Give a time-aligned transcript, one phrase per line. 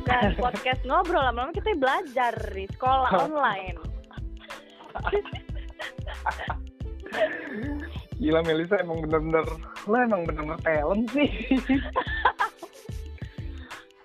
[0.00, 3.76] bukan podcast ngobrol lama-lama kita belajar di sekolah online.
[8.20, 9.46] Gila Melisa emang bener-bener
[9.88, 11.28] lo emang bener-bener talent sih.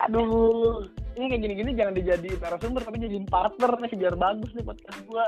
[0.05, 0.85] Aduh,
[1.17, 5.25] ini kayak gini-gini jangan dijadiin narasumber tapi jadiin partner nih biar bagus nih podcast gua.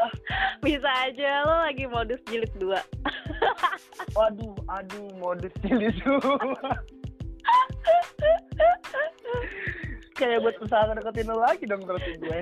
[0.61, 2.79] Bisa aja lo lagi modus jilid dua.
[4.13, 6.37] Waduh, aduh modus jilid dua.
[10.17, 12.41] Kayak buat usaha deketin lo lagi dong terus gue.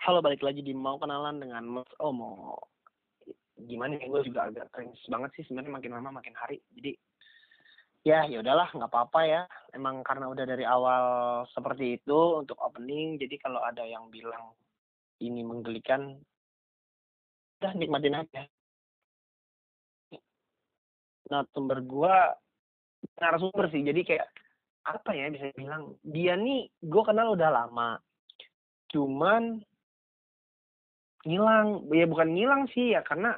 [0.00, 2.56] Halo, balik lagi di Mau Kenalan dengan Mas Omo.
[3.68, 6.64] Gimana ya, gue juga agak cringe banget sih sebenarnya makin lama makin hari.
[6.72, 6.96] Jadi
[8.08, 9.42] ya ya udahlah nggak apa-apa ya.
[9.76, 11.04] Emang karena udah dari awal
[11.52, 13.20] seperti itu untuk opening.
[13.20, 14.56] Jadi kalau ada yang bilang
[15.20, 16.16] ini menggelikan,
[17.60, 18.48] udah nikmatin aja.
[21.32, 22.34] Nah, sumber gua
[23.20, 23.80] narasumber sih.
[23.84, 24.28] Jadi kayak
[24.84, 27.96] apa ya bisa bilang dia nih gue kenal udah lama.
[28.92, 29.64] Cuman
[31.24, 33.32] ngilang ya bukan ngilang sih ya karena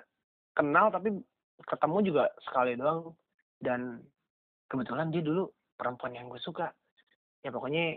[0.58, 1.14] kenal tapi
[1.62, 3.14] ketemu juga sekali doang
[3.62, 4.02] dan
[4.66, 5.46] kebetulan dia dulu
[5.78, 6.74] perempuan yang gue suka
[7.46, 7.94] ya pokoknya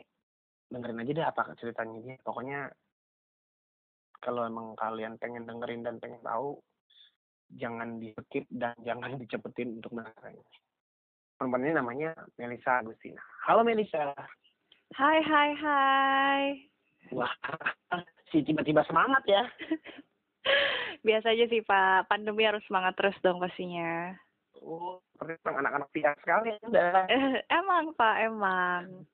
[0.70, 2.70] dengerin aja deh apa ceritanya dia pokoknya
[4.22, 6.62] kalau emang kalian pengen dengerin dan pengen tahu
[7.58, 10.38] jangan di skip dan jangan dicepetin untuk dengerin
[11.40, 14.14] perempuan ini namanya Melisa Agustina halo Melisa
[14.98, 16.44] Hai hai hai.
[17.14, 17.30] wah
[18.34, 19.44] si tiba-tiba semangat ya
[21.06, 24.18] Biasa aja sih Pak, pandemi harus semangat terus dong pastinya.
[24.66, 24.98] oh
[25.46, 27.06] anak-anak pihak sekali anda
[27.60, 29.06] emang Pak, emang.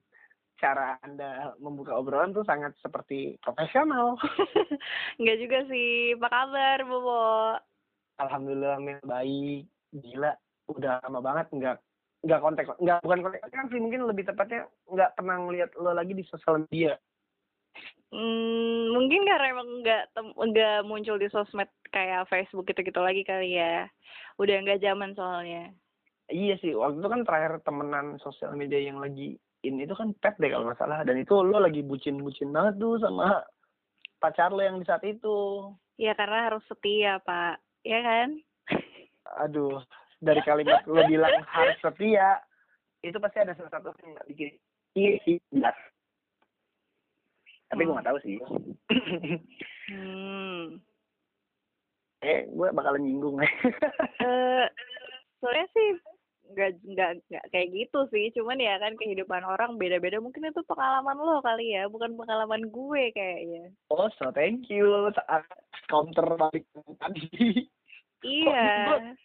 [0.55, 4.15] cara anda membuka obrolan tuh sangat seperti profesional
[5.19, 6.15] Enggak juga sih.
[6.15, 7.59] Apa kabar, Bobo?
[8.19, 9.67] Alhamdulillah Mel baik.
[9.95, 10.33] Gila.
[10.71, 11.77] Udah lama banget nggak
[12.25, 12.65] nggak kontak.
[12.81, 13.79] Nggak bukan kontak kan sih.
[13.79, 16.97] Mungkin lebih tepatnya nggak pernah ngeliat lo lagi di sosial media.
[18.15, 23.89] Hmm, mungkin karena emang nggak nggak muncul di sosmed kayak Facebook gitu-gitu lagi kali ya.
[24.39, 25.71] Udah nggak zaman soalnya.
[26.25, 26.73] iya sih.
[26.73, 30.69] Waktu itu kan terakhir temenan sosial media yang lagi in itu kan pet deh kalau
[30.69, 31.05] nggak salah.
[31.05, 33.45] Dan itu lo lagi bucin-bucin banget tuh sama
[34.17, 35.69] pacar lo yang di saat itu.
[36.01, 37.61] Ya karena harus setia, Pak.
[37.85, 38.29] Ya kan?
[39.41, 39.81] aduh
[40.21, 42.39] dari kalimat lo bilang harus setia
[43.03, 44.49] itu pasti ada sesuatu yang nggak bikin
[44.95, 45.75] iya sih jelas
[47.69, 48.37] tapi gue nggak tahu sih.
[49.89, 50.81] Hmm.
[52.25, 53.37] eh gue bakalan nyinggung.
[53.41, 53.45] Eh,
[55.41, 55.87] soalnya sih
[56.45, 58.33] nggak nggak nggak kayak gitu sih.
[58.33, 60.17] Cuman ya kan kehidupan orang beda-beda.
[60.21, 63.73] Mungkin itu pengalaman lo kali ya bukan pengalaman gue kayaknya.
[63.93, 65.11] Oh so thank you.
[65.13, 65.45] Saat
[65.91, 66.65] counter balik
[66.97, 67.69] tadi
[68.23, 69.15] iya.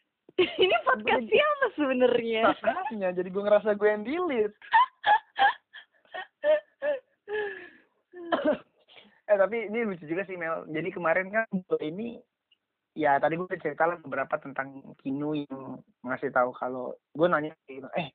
[0.62, 2.42] ini podcast siapa sebenarnya?
[2.56, 4.56] Makanya jadi gue ngerasa gue yang delete.
[9.30, 10.66] Eh tapi ini lucu juga sih Mel.
[10.66, 12.18] Jadi kemarin kan gue ini
[12.98, 17.86] ya tadi gue cerita lah beberapa tentang Kinu yang ngasih tahu kalau gue nanya gitu
[17.94, 18.10] eh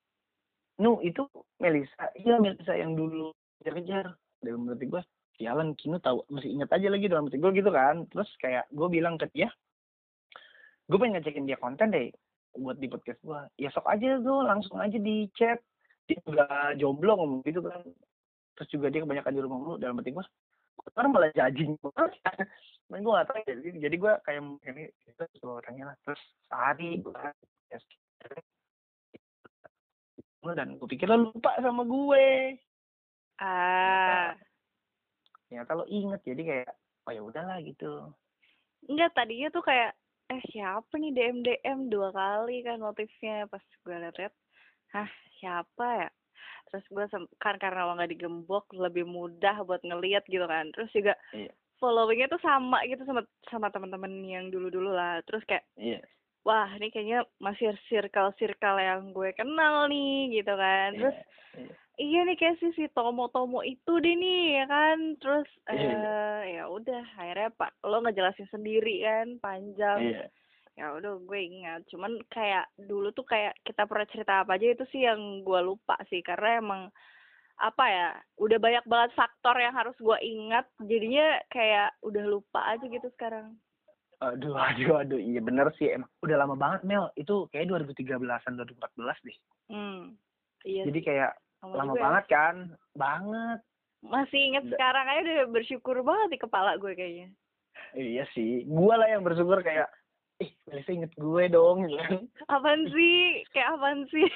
[0.76, 1.24] Nu itu
[1.64, 2.12] Melisa?
[2.20, 3.32] Iya Melisa yang dulu
[3.64, 4.12] kejar-kejar
[4.44, 5.02] dalam hati gue
[5.40, 8.04] sialan Kinu tahu masih ingat aja lagi dalam hati gue gitu kan.
[8.12, 9.48] Terus kayak gue bilang ke dia
[10.86, 12.14] gue pengen ngecekin dia konten deh
[12.56, 15.60] buat di podcast gue ya sok aja tuh langsung aja di chat
[16.06, 16.46] dia juga
[16.78, 17.82] jomblo ngomong gitu kan.
[18.56, 20.26] Terus juga dia kebanyakan di rumah mulu dalam hati gue
[20.92, 22.14] sekarang malah jajing banget
[22.86, 25.98] gue gak tau jadi, jadi gue kayak ini itu orangnya lah.
[26.06, 27.22] Terus sehari gue
[30.54, 32.54] dan gue pikir lo lupa sama gue.
[33.42, 34.38] Ah.
[35.50, 36.72] Ternyata lo inget jadi kayak
[37.10, 38.14] oh ya udahlah gitu.
[38.86, 43.94] Enggak tadinya tuh kayak eh siapa nih DM DM dua kali kan notifnya pas gue
[43.94, 44.34] liat-liat.
[44.92, 46.10] Hah siapa ya?
[46.72, 47.06] Terus gue
[47.38, 50.74] kan karena lo nggak digembok lebih mudah buat ngeliat gitu kan.
[50.74, 51.54] Terus juga Iya.
[51.78, 53.22] followingnya tuh sama gitu sama
[53.52, 55.22] sama teman-teman yang dulu-dulu lah.
[55.30, 56.02] Terus kayak iya
[56.46, 60.94] wah ini kayaknya masih circle circle yang gue kenal nih gitu kan.
[60.94, 61.18] Terus
[61.58, 61.74] iya.
[61.98, 64.98] iya nih kayak si si Tomo Tomo itu deh nih ya kan.
[65.18, 70.00] Terus Iya, eh ya udah akhirnya pak lo ngejelasin sendiri kan panjang.
[70.06, 70.26] Iya.
[70.78, 71.82] Ya udah gue ingat.
[71.90, 75.98] Cuman kayak dulu tuh kayak kita pernah cerita apa aja itu sih yang gue lupa
[76.14, 76.22] sih.
[76.22, 76.82] Karena emang
[77.56, 80.70] apa ya udah banyak banget faktor yang harus gue ingat.
[80.86, 83.58] Jadinya kayak udah lupa aja gitu sekarang
[84.22, 85.20] aduh aduh aduh.
[85.20, 86.10] Iya bener sih emang.
[86.24, 87.12] Udah lama banget Mel.
[87.16, 89.38] Itu kayak 2013an 2014 deh.
[89.72, 90.16] Hmm
[90.66, 91.06] iya jadi sih.
[91.06, 91.32] kayak
[91.62, 92.02] lama ya.
[92.02, 92.56] banget kan?
[92.98, 93.60] Banget.
[94.06, 94.74] Masih inget Udah.
[94.78, 97.30] sekarang aja udah bersyukur banget di kepala gue kayaknya.
[97.96, 98.66] Iya sih.
[98.70, 99.90] Gua lah yang bersyukur kayak
[100.44, 102.28] ih Melisa inget gue dong kan.
[102.52, 103.42] Apaan sih?
[103.56, 104.28] Kayak apaan sih?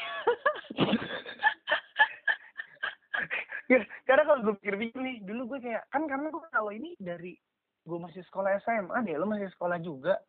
[3.69, 7.37] Ya, karena kalau gue pikir-pikir nih dulu gue kayak kan karena gue tahu ini dari
[7.85, 10.19] gue masih sekolah SMA deh lo masih sekolah juga.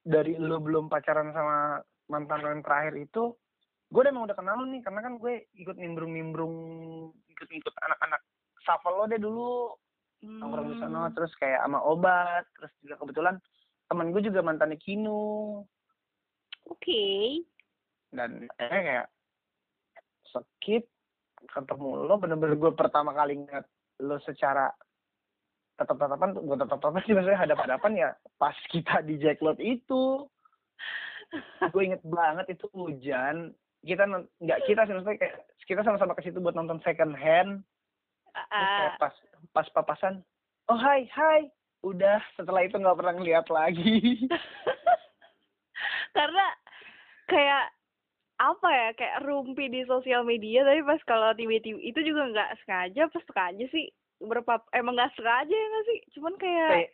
[0.00, 3.36] Dari lo belum pacaran sama mantan lo yang terakhir itu
[3.90, 6.54] gue udah emang udah kenal lo nih karena kan gue ikut nimbrung-nimbrung
[7.26, 8.22] ikut-ikut anak-anak
[8.62, 9.74] shuffle lo deh dulu.
[10.20, 11.14] Nongkrong di sana Hmm.
[11.16, 13.36] terus kayak sama obat terus juga kebetulan
[13.88, 15.64] temen gue juga mantannya Kinu.
[16.68, 17.02] Oke.
[18.12, 19.08] Dan akhirnya kayak
[20.30, 20.84] skip
[21.50, 23.66] ketemu lo bener-bener gue pertama kali ngeliat
[24.04, 24.68] lo secara
[25.80, 30.28] tetap tatapan gue tetap tatapan sih maksudnya hadap hadapan ya pas kita di Jacklot itu.
[31.72, 33.56] Gue inget banget itu hujan.
[33.80, 37.64] Kita nggak kita sih maksudnya kayak kita sama-sama ke situ buat nonton second hand.
[38.52, 39.14] Ah, pas
[39.56, 40.20] pas papasan
[40.68, 41.48] oh hai hai.
[41.80, 44.28] Udah setelah itu nggak pernah ngeliat lagi.
[46.16, 46.46] Karena
[47.24, 47.72] kayak
[48.40, 53.12] apa ya kayak rumpi di sosial media tapi pas kalau tiba-tiba itu juga nggak sengaja
[53.12, 55.98] pas sengaja sih berapa emang nggak sengaja ya nggak sih?
[56.16, 56.90] Cuman kayak kayak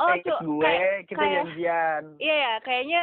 [0.00, 2.02] oh kayak tuh gue kayak kita kayak janjian.
[2.18, 3.02] Iya ya kayaknya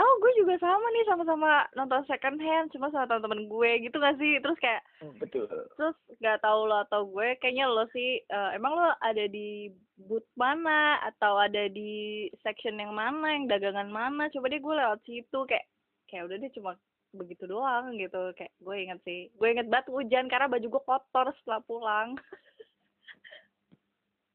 [0.00, 4.16] oh gue juga sama nih sama-sama nonton second hand cuma sama temen-temen gue gitu gak
[4.16, 4.40] sih?
[4.40, 4.82] Terus kayak
[5.20, 5.46] betul.
[5.76, 9.68] terus nggak tahu lo atau gue kayaknya lo sih eh, emang lo ada di
[10.08, 14.32] booth mana atau ada di section yang mana yang dagangan mana?
[14.32, 15.66] Coba deh gue lewat situ kayak
[16.08, 16.72] kayak udah deh cuma
[17.12, 18.32] begitu doang gitu.
[18.34, 22.16] Kayak gue inget sih gue inget banget hujan karena baju gue kotor setelah pulang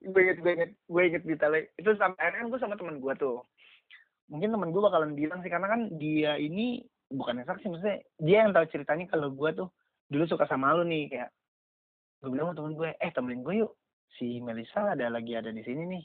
[0.01, 1.63] gue inget gue inget gue inget detailnya.
[1.77, 3.41] Itu sampai akhirnya kan gue sama temen gue tuh.
[4.29, 8.51] Mungkin temen gue bakalan bilang sih karena kan dia ini bukan saksi maksudnya dia yang
[8.51, 9.69] tahu ceritanya kalau gue tuh
[10.11, 11.29] dulu suka sama lu nih kayak
[12.19, 13.73] gue bilang sama temen gue eh temenin gue yuk.
[14.17, 16.03] Si Melisa ada lagi ada di sini nih.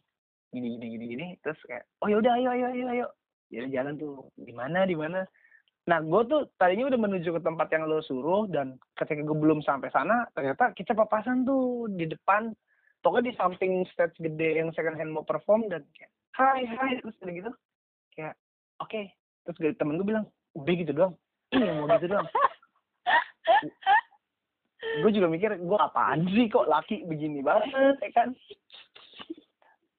[0.53, 1.27] Gini gini gini gini.
[1.45, 3.07] Terus kayak oh yaudah ayo ayo ayo ayo.
[3.53, 4.33] Jadi jalan tuh.
[4.39, 5.21] Di mana di mana?
[5.83, 9.67] Nah gue tuh tadinya udah menuju ke tempat yang lo suruh dan ketika gue belum
[9.67, 12.55] sampai sana ternyata kita papasan tuh di depan
[13.03, 17.19] pokoknya di samping stage gede yang second hand mau perform dan kayak hai hai terus
[17.21, 17.53] udah gitu.
[18.15, 18.35] Kayak
[18.79, 19.03] oke.
[19.43, 21.15] Terus gue- temen gue bilang udah gitu doang.
[21.53, 22.29] Iya mau gitu doang.
[25.03, 27.71] Gue juga mikir gue apaan sih kok laki begini banget
[28.01, 28.29] ya kan?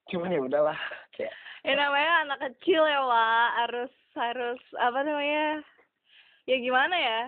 [0.10, 0.78] Cuman ya udahlah
[1.14, 1.34] kayak
[1.64, 3.50] ya namanya anak kecil ya Wak.
[3.64, 5.64] Harus harus apa namanya
[6.46, 7.20] ya gimana ya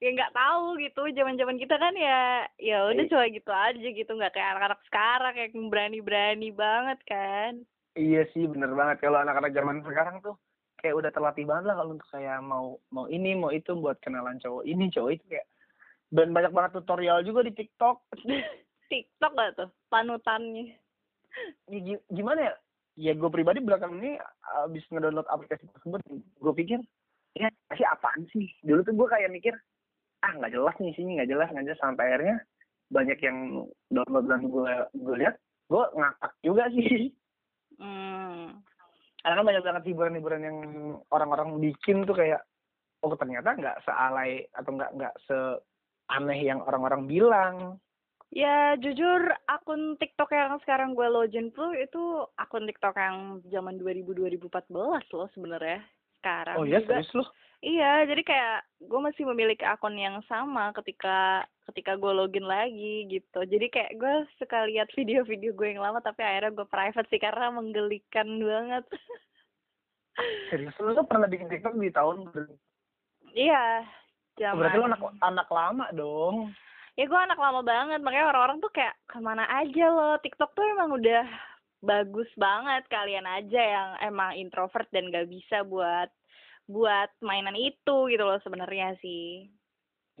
[0.00, 3.10] ya nggak tahu gitu zaman zaman kita kan ya ya udah Iya.
[3.12, 7.52] cuma gitu aja gitu nggak kayak anak-anak sekarang kayak berani berani banget kan.
[7.92, 9.04] Iya sih bener banget.
[9.04, 10.40] Kalau anak-anak zaman sekarang tuh
[10.80, 14.40] kayak udah terlatih banget lah kalau untuk kayak mau mau ini mau itu buat kenalan
[14.40, 15.46] cowok ini cowok itu kayak
[16.10, 18.00] dan banyak banget tutorial juga di TikTok.
[18.90, 19.68] TikTok gak tuh?
[19.86, 20.74] Panutannya.
[21.68, 22.54] Ya, gi- gimana ya?
[22.98, 24.18] Ya gue pribadi belakang ini
[24.64, 26.00] abis ngedownload aplikasi tersebut
[26.40, 26.80] gue pikir
[27.32, 28.50] ya sih apaan sih?
[28.64, 29.54] Dulu tuh gue kayak mikir
[30.20, 31.80] ah nggak jelas nih sini nggak jelas nggak jelas.
[31.80, 32.36] Sampai akhirnya
[32.90, 33.38] banyak yang
[33.88, 35.36] download dan gue gue lihat
[35.70, 37.14] gue ngakak juga sih.
[37.80, 38.60] Hmm.
[39.24, 40.58] karena kan banyak banget hiburan-hiburan yang
[41.08, 42.44] orang-orang bikin tuh kayak
[43.00, 47.54] oh ternyata nggak sealai atau nggak nggak seaneh yang orang-orang bilang.
[48.30, 54.38] Ya jujur akun TikTok yang sekarang gue login tuh itu akun TikTok yang zaman 2000
[54.38, 55.82] 2014 loh sebenarnya.
[56.20, 57.24] Sekarang oh iya juga serius lu
[57.60, 63.44] Iya, jadi kayak gue masih memiliki akun yang sama ketika ketika gue login lagi gitu.
[63.44, 67.52] Jadi kayak gue suka lihat video-video gue yang lama tapi akhirnya gue private sih karena
[67.52, 68.84] menggelikan banget.
[70.52, 72.28] serius lu tuh pernah bikin TikTok di tahun
[73.32, 73.88] iya,
[74.36, 74.58] zaman.
[74.58, 76.52] berarti lu anak anak lama dong
[76.98, 80.20] Ya gue anak lama banget, makanya orang-orang tuh kayak ke mana aja lo.
[80.20, 81.24] TikTok tuh emang udah
[81.80, 86.12] bagus banget kalian aja yang emang introvert dan gak bisa buat
[86.68, 89.48] buat mainan itu gitu loh sebenarnya sih.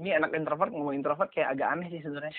[0.00, 2.32] ini anak introvert ngomong introvert kayak agak aneh sih sebenarnya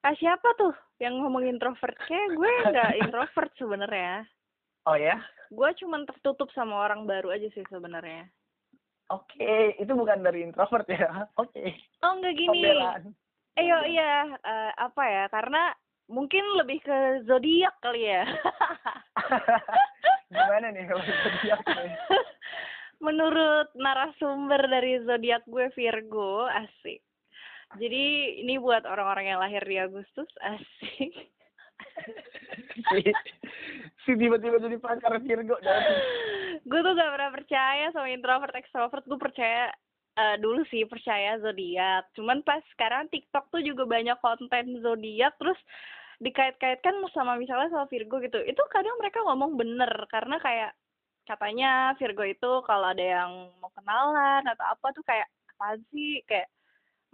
[0.00, 1.92] Ah siapa tuh yang ngomong introvert?
[2.08, 4.24] Kayak gue nggak introvert sebenarnya.
[4.88, 5.20] oh ya
[5.52, 8.24] Gue cuman tertutup sama orang baru aja sih sebenarnya.
[9.12, 11.64] oke itu bukan dari introvert ya oke
[12.00, 12.64] Oh nggak gini.
[12.64, 13.12] Pembelaan.
[13.60, 15.24] Eh yo, iya eh, apa ya?
[15.28, 15.68] Karena
[16.08, 18.24] mungkin lebih ke zodiak kali ya.
[20.32, 21.92] gimana nih kalau zodiak nih
[23.00, 27.00] Menurut narasumber dari zodiak gue Virgo, asik.
[27.80, 28.04] Jadi
[28.44, 31.32] ini buat orang-orang yang lahir di Agustus, asik.
[34.04, 35.56] si, tiba-tiba jadi pakar Virgo
[36.60, 39.72] gue tuh gak pernah percaya sama introvert extrovert gue percaya
[40.18, 45.56] eh, dulu sih percaya zodiak cuman pas sekarang TikTok tuh juga banyak konten zodiak terus
[46.20, 50.76] dikait-kaitkan sama misalnya sama Virgo gitu itu kadang mereka ngomong bener karena kayak
[51.30, 53.30] katanya Virgo itu kalau ada yang
[53.62, 56.50] mau kenalan atau apa tuh kayak apa sih kayak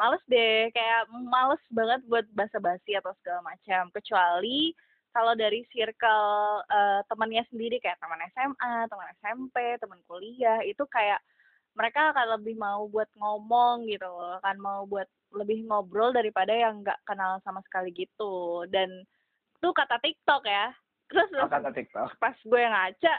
[0.00, 4.73] males deh kayak males banget buat basa-basi atau segala macam kecuali
[5.16, 11.25] kalau dari circle uh, temannya sendiri kayak teman SMA, teman SMP, teman kuliah itu kayak
[11.73, 16.85] mereka akan lebih mau buat ngomong gitu loh, akan mau buat lebih ngobrol daripada yang
[16.85, 18.68] nggak kenal sama sekali gitu.
[18.68, 19.08] Dan
[19.56, 20.68] itu kata TikTok ya.
[21.08, 22.20] Terus Oh, kata TikTok.
[22.20, 23.14] pas gue ngaca,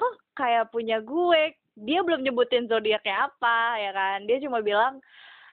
[0.00, 1.52] kok kayak punya gue.
[1.76, 4.24] Dia belum nyebutin zodiaknya apa ya kan.
[4.24, 4.98] Dia cuma bilang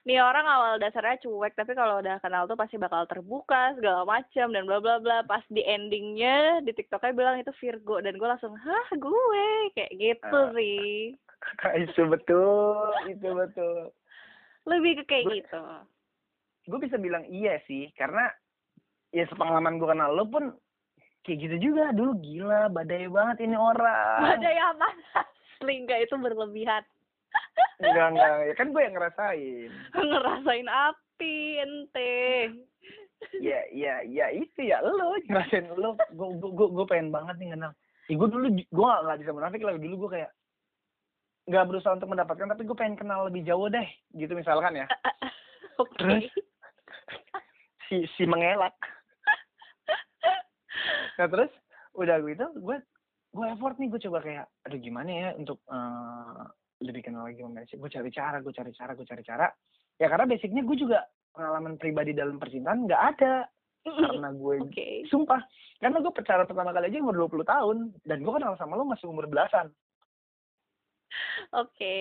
[0.02, 4.48] nih orang awal dasarnya cuek tapi kalau udah kenal tuh pasti bakal terbuka segala macam
[4.48, 8.56] dan bla bla bla pas di endingnya di tiktoknya bilang itu Virgo dan gue langsung
[8.56, 10.48] hah gue kayak gitu Ah.
[10.56, 11.12] sih
[11.84, 13.92] itu betul, itu betul.
[14.64, 15.62] lebih ke kayak Gue- gitu
[16.66, 18.32] Gue bisa bilang iya sih, karena
[19.10, 20.52] ya sepengalaman gue kenal lo pun
[21.28, 21.92] kayak gitu juga.
[21.92, 24.40] Dulu gila, badai banget ini orang.
[24.40, 24.88] ada yang apa
[25.20, 26.82] asli enggak itu berlebihan.
[27.84, 28.32] Enggak, enggak.
[28.48, 29.68] Ya kan gue yang ngerasain.
[30.08, 32.16] ngerasain api ente.
[33.44, 35.20] Ya ya ya itu ya lo.
[35.28, 36.00] Ngerasain lo.
[36.16, 37.76] Gue gue gue pengen banget nih kenal
[38.08, 39.76] ya, gue dulu gue gak, gak bisa menafik lah.
[39.76, 40.32] Dulu gue kayak
[41.48, 43.88] nggak berusaha untuk mendapatkan tapi gue pengen kenal lebih jauh deh.
[44.16, 44.86] Gitu misalkan ya.
[45.82, 45.92] Oke.
[46.00, 46.26] Terus?
[47.88, 48.76] si si mengelak
[51.18, 51.52] nah terus
[51.98, 52.76] udah gitu gue
[53.34, 56.44] gue effort nih gue coba kayak aduh gimana ya untuk eh,
[56.82, 57.74] lebih kenal lagi sama Messi?
[57.74, 59.46] Gue cari cara gue cari cara gue cari cara.
[59.98, 61.02] Ya karena basicnya gue juga
[61.34, 63.34] pengalaman pribadi dalam percintaan nggak ada
[63.86, 64.88] karena gue oke.
[65.10, 65.40] Sumpah,
[65.82, 69.06] karena gue pacaran pertama kali aja umur 20 tahun dan gue kenal sama lo masih
[69.10, 69.70] umur belasan.
[71.54, 71.98] oke.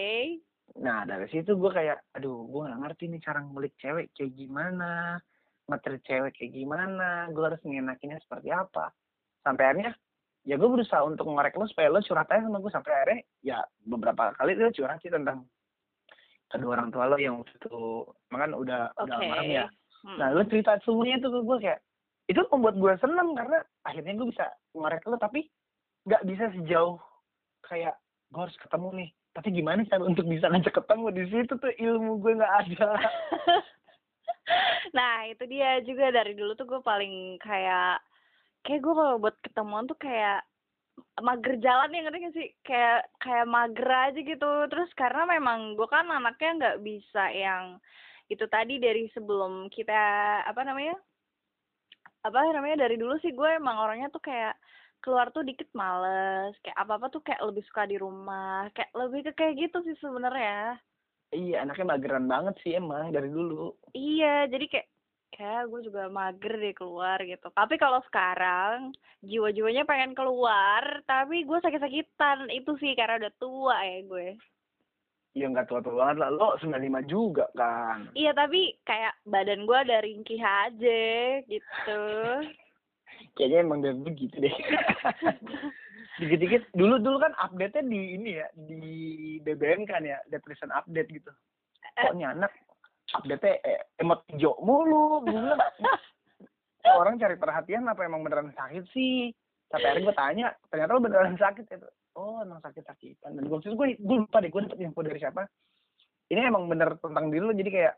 [0.77, 5.17] Nah dari situ gue kayak, aduh gue gak ngerti nih cara ngulik cewek kayak gimana,
[5.67, 8.91] materi cewek kayak gimana, gue harus ngenakinnya seperti apa.
[9.43, 9.91] Sampai akhirnya,
[10.47, 13.57] ya gue berusaha untuk ngorek lo supaya lo curhat aja sama gue sampai akhirnya ya
[13.83, 15.43] beberapa kali lo curhat sih tentang
[16.47, 19.67] kedua orang tua lo yang waktu itu makan udah udah oke almarhum ya.
[20.07, 20.17] Hmm.
[20.23, 21.79] Nah, lu cerita semuanya tuh ke gue kayak
[22.31, 25.51] itu membuat gue seneng karena akhirnya gue bisa ngorek lu tapi
[26.07, 26.95] nggak bisa sejauh
[27.67, 27.99] kayak
[28.31, 29.09] gue harus ketemu nih.
[29.35, 32.87] Tapi gimana cara untuk bisa ngajak ketemu di situ tuh ilmu gue nggak ada.
[34.97, 37.99] nah itu dia juga dari dulu tuh gue paling kayak
[38.63, 40.43] kayak gue kalau buat ketemuan tuh kayak
[41.21, 42.49] mager jalan ya ngerti gak sih?
[42.65, 44.51] Kayak kayak mager aja gitu.
[44.69, 47.77] Terus karena memang gue kan anaknya nggak bisa yang
[48.27, 49.95] itu tadi dari sebelum kita
[50.45, 50.97] apa namanya?
[52.25, 52.87] Apa namanya?
[52.87, 54.57] Dari dulu sih gue emang orangnya tuh kayak
[55.01, 56.57] keluar tuh dikit males.
[56.65, 58.69] Kayak apa apa tuh kayak lebih suka di rumah.
[58.73, 60.77] Kayak lebih ke kayak gitu sih sebenarnya
[61.31, 63.75] iya, anaknya mageran banget sih emang dari dulu.
[63.91, 64.87] Iya, jadi kayak
[65.37, 67.47] kayak gue juga mager deh keluar gitu.
[67.51, 72.49] Tapi kalau sekarang jiwa-jiwanya pengen keluar, tapi gue sakit-sakitan.
[72.49, 74.27] Itu sih karena udah tua ya gue.
[75.37, 76.29] Iya nggak tua-tua banget lah.
[76.33, 78.09] Lo 95 juga kan.
[78.17, 81.05] Iya, tapi kayak badan gue ada ringkih aja
[81.45, 82.03] gitu.
[83.37, 84.53] Kayaknya emang dari begitu deh.
[86.17, 88.83] Dikit-dikit dulu dulu kan update-nya di ini ya di
[89.45, 91.31] BBM kan ya, depression update gitu.
[91.97, 92.53] kok nih anak
[93.17, 95.57] update eh, emot hijau mulu gue bilang.
[96.81, 99.33] "Ini orang cari perhatian apa emang beneran sakit sih?
[99.69, 101.65] Sampai akhirnya gue tanya ternyata lo beneran sakit?
[101.69, 105.21] Itu oh emang sakit sakitan dan itu gue gue lupa deh gue dapet info dari
[105.21, 105.45] siapa.
[106.27, 107.93] Ini emang bener tentang diri lo jadi kayak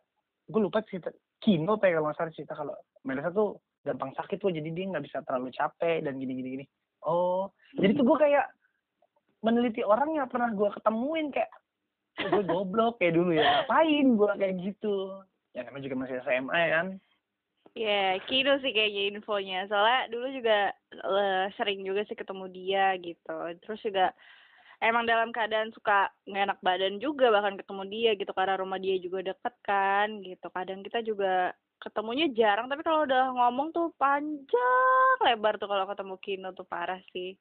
[0.50, 1.10] gue lupa cerita
[1.40, 2.76] Kino apa ya kalau nggak salah cerita kalau
[3.08, 6.66] Melisa tuh gampang sakit tuh jadi dia nggak bisa terlalu capek dan gini gini gini
[7.06, 8.46] oh jadi tuh gue kayak
[9.40, 11.52] meneliti orang yang pernah gue ketemuin kayak
[12.20, 15.24] gue goblok kayak dulu ya ngapain gue kayak gitu
[15.56, 16.88] ya namanya juga masih SMA kan
[17.78, 19.70] Ya, Kino sih kayaknya infonya.
[19.70, 23.38] Soalnya dulu juga eh, sering juga sih ketemu dia gitu.
[23.62, 24.10] Terus juga
[24.82, 28.98] emang dalam keadaan suka nggak enak badan juga bahkan ketemu dia gitu karena rumah dia
[28.98, 30.50] juga deket kan gitu.
[30.50, 36.16] Kadang kita juga ketemunya jarang tapi kalau udah ngomong tuh panjang lebar tuh kalau ketemu
[36.20, 37.40] Kino tuh parah sih.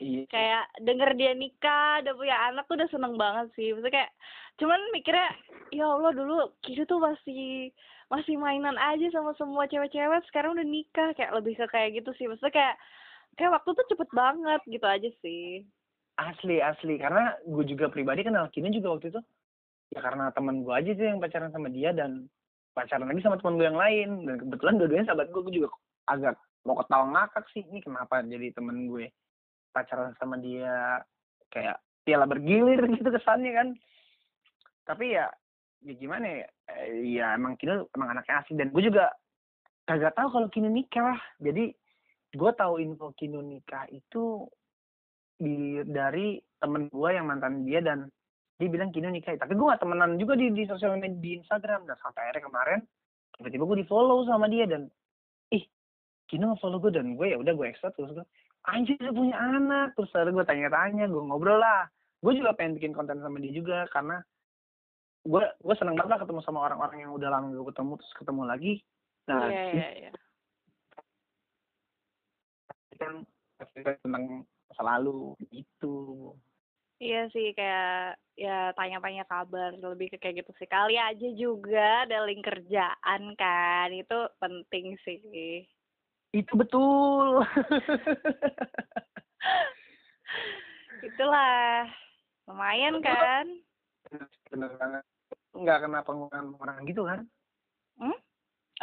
[0.00, 0.24] iya.
[0.28, 3.72] Kayak denger dia nikah, udah punya anak tuh udah seneng banget sih.
[3.76, 4.12] Maksudnya kayak
[4.56, 5.28] cuman mikirnya
[5.72, 7.70] ya Allah dulu Kino tuh masih
[8.06, 11.12] masih mainan aja sama semua cewek-cewek sekarang udah nikah.
[11.12, 12.26] Kayak lebih ke kayak gitu sih.
[12.28, 12.76] Maksudnya kayak
[13.36, 15.64] kayak waktu tuh cepet banget gitu aja sih.
[16.16, 16.96] Asli asli.
[16.96, 19.20] Karena gue juga pribadi kenal Kini juga waktu itu.
[19.92, 22.26] Ya karena teman gue aja sih yang pacaran sama dia dan
[22.76, 24.08] pacaran lagi sama teman gue yang lain.
[24.28, 25.68] Dan kebetulan dua-duanya sahabat gue gue juga
[26.12, 26.36] agak
[26.68, 27.64] mau ketawa ngakak sih.
[27.64, 29.08] Ini kenapa jadi temen gue
[29.72, 31.00] pacaran sama dia
[31.48, 33.68] kayak piala bergilir gitu kesannya kan?
[34.84, 35.32] Tapi ya
[35.80, 36.46] ya gimana ya?
[36.76, 38.60] Eh, ya emang Kino emang anaknya asli.
[38.60, 39.08] Dan gue juga
[39.88, 41.72] kagak tahu kalau Kino nikah jadi
[42.36, 44.44] gue tahu info Kino nikah itu
[45.40, 48.08] di dari temen gue yang mantan dia dan
[48.56, 51.84] dia bilang Kino nikah tapi gue gak temenan juga di di sosial media di Instagram.
[51.84, 52.80] Dan sampai akhirnya kemarin
[53.36, 54.88] tiba-tiba gue di follow sama dia dan
[55.52, 55.64] ih
[56.24, 58.26] Kino follow gue dan gue ya udah gue extra terus gue
[58.64, 59.92] anjir dia punya anak.
[59.92, 61.84] Terus ada gue tanya-tanya gue ngobrol lah.
[62.24, 64.24] Gue juga pengen bikin konten sama dia juga karena
[65.26, 68.42] gue gue seneng banget lah ketemu sama orang-orang yang udah lama gue ketemu terus ketemu
[68.48, 68.72] lagi.
[69.28, 70.10] Nah Iya, iya, iya.
[72.96, 73.28] kan
[74.00, 76.32] tentang masa lalu gitu
[76.96, 80.68] Iya sih kayak ya tanya-tanya kabar lebih ke kayak gitu sih.
[80.68, 83.88] Kali aja juga ada link kerjaan kan.
[83.92, 85.64] Itu penting sih.
[86.34, 87.40] itu betul
[91.08, 91.88] Itulah.
[92.46, 93.46] Lumayan kan?
[94.50, 95.04] bener banget
[95.56, 97.20] nggak kena pengurangan orang gitu kan
[97.96, 98.12] Hmm?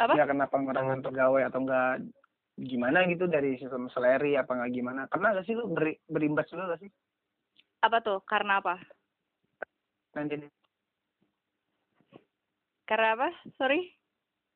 [0.02, 0.18] Apa?
[0.18, 2.02] nggak kena pengurangan pegawai atau enggak
[2.58, 6.74] gimana gitu dari sistem seleri apa nggak gimana kena gak sih lu beri, berimbas juga
[6.74, 6.90] gak sih
[7.84, 8.24] Apa tuh?
[8.24, 8.80] Karena apa?
[10.14, 10.40] nanti
[12.84, 13.28] Karena apa?
[13.56, 13.92] Sorry.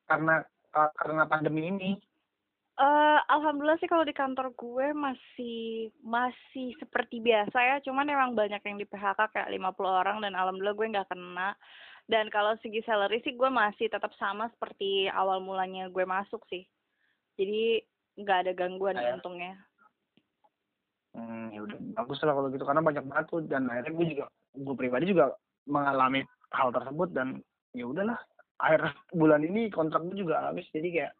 [0.09, 0.41] karena
[0.73, 1.91] ka- karena pandemi ini
[2.79, 8.63] Eh, alhamdulillah sih kalau di kantor gue masih masih seperti biasa ya, cuman emang banyak
[8.63, 11.59] yang di PHK kayak 50 orang dan alhamdulillah gue nggak kena.
[12.07, 16.63] Dan kalau segi salary sih gue masih tetap sama seperti awal mulanya gue masuk sih.
[17.35, 17.83] Jadi
[18.15, 19.59] nggak ada gangguan Kayak- untungnya.
[21.15, 24.25] Hmm, ya udah bagus lah kalau gitu karena banyak banget tuh dan akhirnya gue juga
[24.57, 25.25] gue pribadi juga
[25.69, 26.21] mengalami
[26.53, 27.41] hal tersebut dan
[27.77, 28.17] ya udahlah
[28.59, 31.13] akhir bulan ini kontrak gue juga habis jadi kayak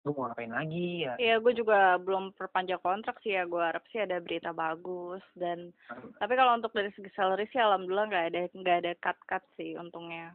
[0.00, 3.44] gue mau ngapain lagi ya Iya, gue juga belum perpanjang kontrak sih ya.
[3.44, 5.76] Gue harap sih ada berita bagus dan
[6.16, 9.76] tapi kalau untuk dari segi salary sih alhamdulillah nggak ada nggak ada cut cut sih
[9.76, 10.32] untungnya.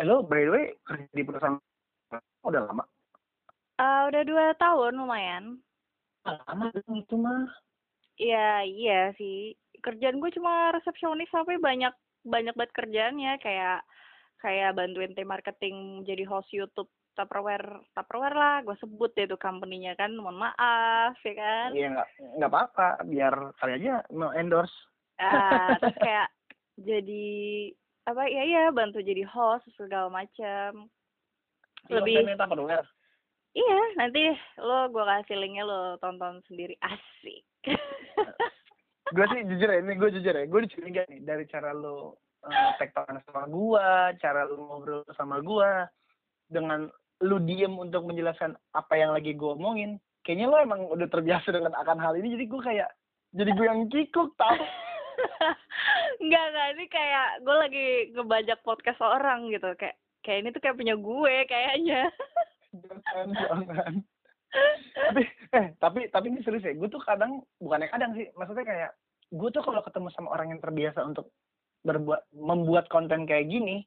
[0.00, 1.60] eh lo by the way kerja di perusahaan
[2.48, 2.84] udah lama
[3.82, 5.44] Eh udah dua tahun lumayan.
[6.22, 7.50] Lama dong itu mah
[8.14, 9.56] Iya, iya sih.
[9.82, 11.90] Kerjaan gue cuma resepsionis tapi banyak
[12.22, 13.82] banyak banget kerjaannya kayak
[14.38, 19.98] kayak bantuin tim marketing jadi host YouTube Tupperware Tupperware lah gue sebut deh tuh company-nya
[19.98, 22.08] kan mohon maaf ya kan Iya nggak
[22.38, 24.74] nggak apa-apa biar kali aja mau endorse.
[25.18, 26.28] ah terus kayak
[26.78, 27.26] jadi
[28.06, 30.86] apa ya ya bantu jadi host segala macam
[31.90, 32.86] Lebih- Kontennya Tupperware.
[33.52, 37.44] Iya nanti lo gue kasih linknya lo tonton sendiri asik
[39.14, 42.72] gue sih jujur ya ini gue jujur ya gue dicuriga nih dari cara lo uh,
[42.78, 45.86] tektokan sama gua, cara lo ngobrol sama gua
[46.50, 46.90] dengan
[47.22, 50.02] lu diem untuk menjelaskan apa yang lagi gue omongin.
[50.26, 52.90] Kayaknya lo emang udah terbiasa dengan akan hal ini jadi gue kayak
[53.32, 54.54] jadi gue yang kikuk tau.
[56.22, 56.68] Enggak, enggak.
[56.72, 59.74] Ini kayak gue lagi ngebajak podcast orang gitu.
[59.74, 62.00] Kayak kayak ini tuh kayak punya gue kayaknya.
[62.86, 63.94] jangan jangan.
[64.92, 65.22] tapi
[65.56, 68.90] eh tapi tapi ini serius ya gue tuh kadang bukannya kadang sih maksudnya kayak
[69.32, 71.32] gue tuh kalau ketemu sama orang yang terbiasa untuk
[71.88, 73.82] berbuat membuat konten kayak gini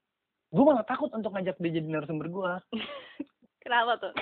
[0.49, 2.51] gue malah takut untuk ngajak dia jadi narasumber gue
[3.65, 4.13] Kenapa tuh?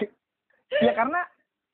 [0.79, 1.21] ya karena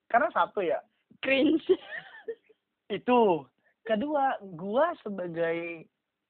[0.09, 0.81] karena satu ya
[1.21, 1.61] Cringe.
[2.97, 3.45] itu
[3.85, 5.85] kedua gue sebagai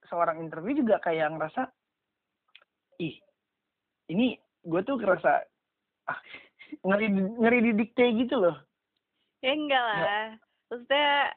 [0.08, 1.72] seorang interview juga kayak ngerasa
[3.00, 3.16] ih
[4.12, 5.44] ini gue tuh ngerasa
[6.12, 6.20] ah
[6.86, 8.56] ngeri ngeri didikte gitu loh
[9.40, 10.36] ya enggak lah.
[10.68, 11.34] Maksudnya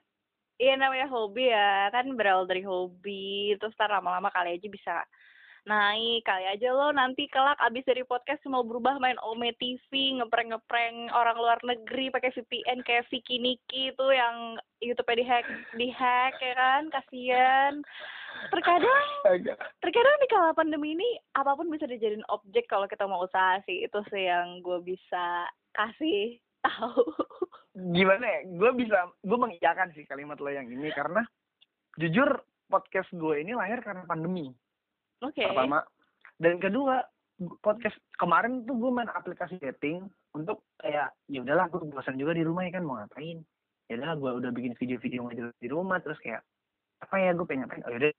[0.62, 4.94] Iya namanya hobi ya, kan berawal dari hobi, terus ntar lama-lama kali aja bisa
[5.66, 11.10] naik, kali aja lo nanti kelak abis dari podcast mau berubah main Ome TV, ngeprank-ngeprank
[11.10, 15.46] orang luar negeri pakai VPN kayak Vicky Niki itu yang YouTube-nya dihack,
[15.78, 17.74] dihack ya kan, kasihan.
[18.50, 19.06] Terkadang,
[19.78, 23.86] terkadang di kala pandemi ini apa pun bisa dijadiin objek kalau kita mau usaha sih,
[23.86, 25.46] itu sih yang gue bisa
[25.78, 27.06] kasih tahu.
[27.94, 28.40] gimana ya?
[28.50, 30.90] Gue bisa gue mengiyakan sih kalimat lo yang ini.
[30.90, 31.22] Karena
[31.96, 34.50] jujur podcast gue ini lahir karena pandemi.
[35.22, 35.46] Oke.
[35.46, 35.86] pertama.
[36.42, 37.06] Dan kedua
[37.62, 42.42] podcast kemarin tuh gue main aplikasi dating untuk kayak ya udahlah gue bosan juga di
[42.42, 42.84] rumah ya kan?
[42.84, 43.46] Mau ngapain
[43.90, 46.42] ya udahlah gue udah bikin video-video ngejelas di rumah terus kayak
[47.02, 47.82] apa ya gue pengen ngapain?
[47.86, 48.10] Oh yaudah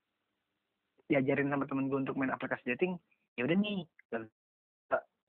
[1.07, 2.95] diajarin sama temen gue untuk main aplikasi dating
[3.35, 3.83] ya udah nih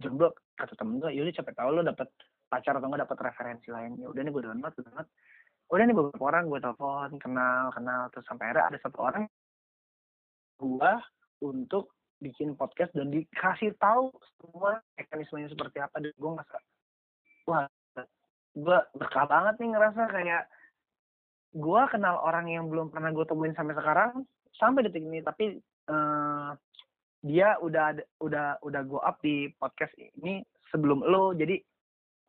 [0.03, 2.11] jomblo kata temen gue yaudah cepet tau lo dapet
[2.51, 3.99] pacar atau enggak dapet referensi lain.
[3.99, 5.09] Ya udah nih gue download download.
[5.73, 9.25] Udah nih beberapa orang gue telepon kenal kenal terus sampai akhirnya ada satu orang
[10.61, 10.93] gue
[11.43, 11.91] untuk
[12.23, 16.59] bikin podcast dan dikasih tahu semua mekanismenya seperti apa dan gue ngerasa
[17.51, 17.67] wah
[18.55, 20.45] gue berkah banget nih ngerasa kayak
[21.55, 24.27] gue kenal orang yang belum pernah gue temuin sampai sekarang
[24.59, 25.23] sampai detik ini.
[25.23, 25.59] Tapi
[25.91, 26.51] eh,
[27.25, 31.33] dia udah udah udah go up di podcast ini sebelum lo.
[31.35, 31.59] Jadi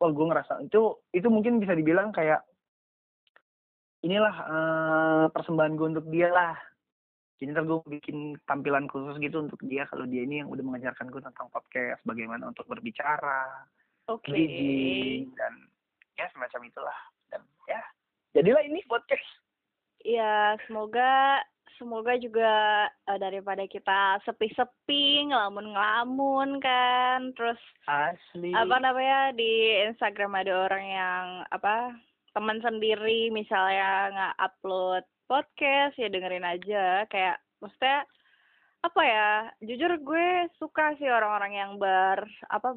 [0.00, 2.44] wah gue ngerasa itu itu mungkin bisa dibilang kayak
[4.04, 6.56] inilah uh, persembahan gue untuk dia lah.
[7.36, 11.12] Jadi ntar gue bikin tampilan khusus gitu untuk dia kalau dia ini yang udah mengajarkan
[11.12, 13.68] gue tentang podcast bagaimana untuk berbicara
[14.08, 14.24] oke.
[14.24, 15.28] okay.
[16.36, 16.98] Semacam itulah.
[17.32, 17.80] Dan ya
[18.36, 19.24] jadilah ini podcast.
[20.04, 21.40] Ya semoga
[21.80, 28.52] semoga juga uh, daripada kita sepi-sepi ngelamun-ngelamun kan terus asli.
[28.56, 31.96] apa namanya di Instagram ada orang yang apa
[32.32, 37.08] teman sendiri misalnya nggak upload podcast ya dengerin aja.
[37.08, 38.04] Kayak maksudnya
[38.84, 39.30] apa ya
[39.64, 40.28] jujur gue
[40.62, 42.22] suka sih orang-orang yang ber
[42.52, 42.76] apa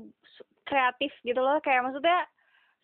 [0.65, 1.59] kreatif gitu loh.
[1.61, 2.25] Kayak maksudnya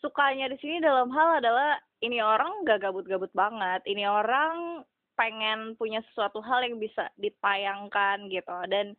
[0.05, 4.85] sukanya di sini dalam hal adalah ini orang gak gabut-gabut banget ini orang
[5.17, 8.53] pengen punya sesuatu hal yang bisa ditayangkan gitu.
[8.69, 8.93] Dan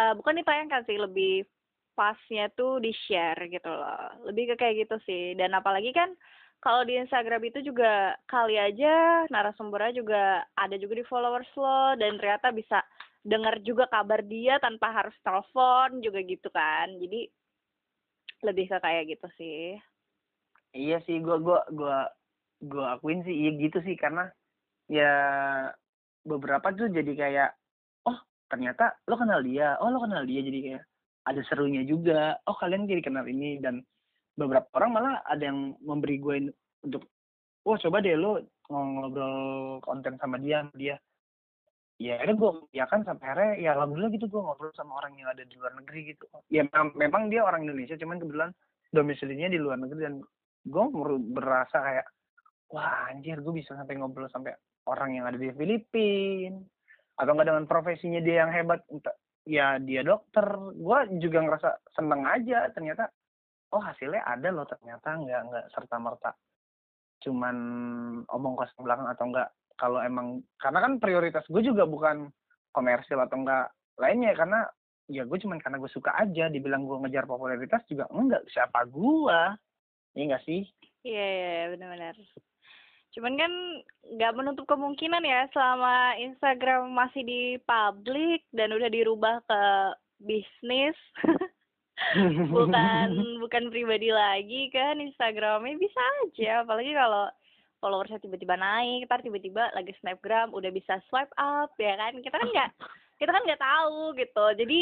[0.00, 1.46] uh, bukan ditayangkan sih lebih
[1.94, 4.10] pasnya tuh di share gitu loh.
[4.26, 5.36] Lebih ke kayak gitu sih.
[5.36, 6.16] Dan apalagi kan
[6.64, 12.16] kalau di Instagram itu juga kali aja narasumbernya juga ada juga di followers lo dan
[12.20, 12.80] ternyata bisa
[13.20, 16.88] dengar juga kabar dia tanpa harus telepon juga gitu kan.
[16.96, 17.28] Jadi
[18.40, 19.76] lebih ke kayak gitu sih
[20.76, 21.98] iya sih gua gua gua
[22.64, 24.28] gua akuin sih iya gitu sih karena
[24.90, 25.12] ya
[26.26, 27.50] beberapa tuh jadi kayak
[28.06, 28.18] oh
[28.50, 30.82] ternyata lo kenal dia oh lo kenal dia jadi kayak
[31.28, 33.84] ada serunya juga oh kalian jadi kenal ini dan
[34.38, 36.36] beberapa orang malah ada yang memberi gue
[36.86, 37.04] untuk
[37.64, 40.96] wah coba deh lo ngobrol konten sama dia dia.
[42.00, 45.28] Ya ada gue ya kan sampai akhirnya ya alhamdulillah gitu gue ngobrol sama orang yang
[45.28, 46.24] ada di luar negeri gitu.
[46.48, 46.64] Ya
[46.96, 48.50] memang dia orang Indonesia cuman kebetulan
[48.88, 50.14] domisilinya di luar negeri dan
[50.66, 50.84] gue
[51.32, 52.06] berasa kayak
[52.70, 54.54] wah anjir gue bisa sampai ngobrol sampai
[54.86, 56.60] orang yang ada di Filipina
[57.20, 58.80] atau enggak dengan profesinya dia yang hebat
[59.44, 60.44] ya dia dokter.
[60.76, 63.08] Gue juga ngerasa seneng aja ternyata
[63.70, 66.30] oh hasilnya ada loh ternyata nggak nggak serta merta
[67.20, 67.56] cuman
[68.26, 72.28] omong kosong belakang atau enggak kalau emang karena kan prioritas gue juga bukan
[72.72, 73.70] komersil atau enggak
[74.00, 74.64] lainnya karena
[75.10, 79.40] ya gue cuman karena gue suka aja dibilang gue ngejar popularitas juga enggak siapa gue
[80.14, 80.62] iya enggak sih?
[81.06, 82.14] Iya yeah, yeah, benar-benar.
[83.10, 83.52] Cuman kan
[84.14, 89.62] nggak menutup kemungkinan ya selama Instagram masih di publik dan udah dirubah ke
[90.20, 90.94] bisnis
[92.54, 93.08] bukan
[93.42, 96.62] bukan pribadi lagi kan Instagramnya bisa aja.
[96.62, 97.26] Apalagi kalau
[97.80, 102.14] followersnya tiba-tiba naik ntar tiba-tiba lagi snapgram udah bisa swipe up ya kan?
[102.22, 102.70] Kita kan nggak
[103.18, 104.46] kita kan nggak tahu gitu.
[104.54, 104.80] Jadi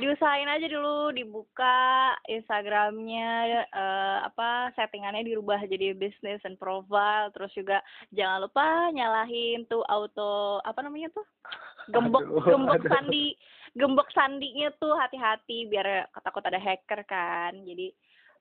[0.00, 7.28] diusahain aja dulu dibuka Instagramnya uh, apa settingannya dirubah jadi business and profile.
[7.36, 7.78] Terus juga
[8.14, 11.26] jangan lupa nyalahin tuh auto apa namanya tuh?
[11.92, 12.90] Gembok aduh, gembok aduh.
[12.94, 13.34] sandi
[13.74, 17.52] gembok sandinya tuh hati-hati biar takut ada hacker kan.
[17.66, 17.90] Jadi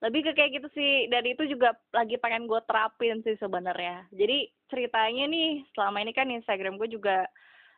[0.01, 1.09] lebih ke kayak gitu sih.
[1.09, 4.07] Dan itu juga lagi pengen gue terapin sih sebenarnya.
[4.13, 7.25] Jadi ceritanya nih selama ini kan Instagram gue juga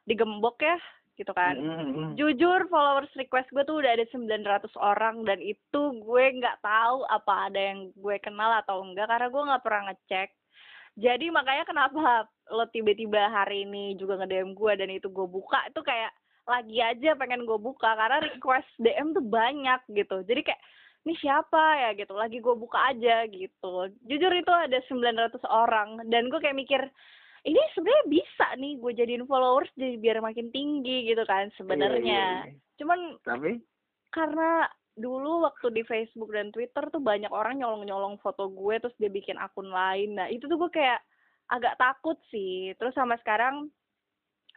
[0.04, 0.78] digembok ya
[1.14, 1.56] gitu kan.
[1.58, 2.18] Mm-hmm.
[2.18, 7.50] jujur followers request gue tuh udah ada 900 orang dan itu gue nggak tahu apa
[7.50, 10.30] ada yang gue kenal atau enggak karena gue nggak pernah ngecek.
[10.94, 15.82] Jadi makanya kenapa lo tiba-tiba hari ini juga nge-DM gue dan itu gue buka itu
[15.82, 20.22] kayak lagi aja pengen gue buka karena request DM tuh banyak gitu.
[20.22, 20.62] Jadi kayak
[21.04, 21.90] ini siapa ya?
[21.98, 22.14] gitu.
[22.16, 23.90] Lagi gue buka aja gitu.
[24.06, 26.82] Jujur itu ada 900 orang dan gue kayak mikir
[27.44, 32.00] ini sebenarnya bisa nih gue jadiin followers jadi biar makin tinggi gitu kan sebenarnya.
[32.00, 32.60] Iya, iya, iya.
[32.80, 33.60] cuman tapi?
[34.14, 39.10] karena dulu waktu di Facebook dan Twitter tuh banyak orang nyolong-nyolong foto gue terus dia
[39.10, 40.16] bikin akun lain.
[40.16, 41.02] Nah itu tuh gue kayak
[41.50, 42.78] agak takut sih.
[42.78, 43.68] Terus sama sekarang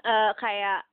[0.04, 0.84] uh, kayak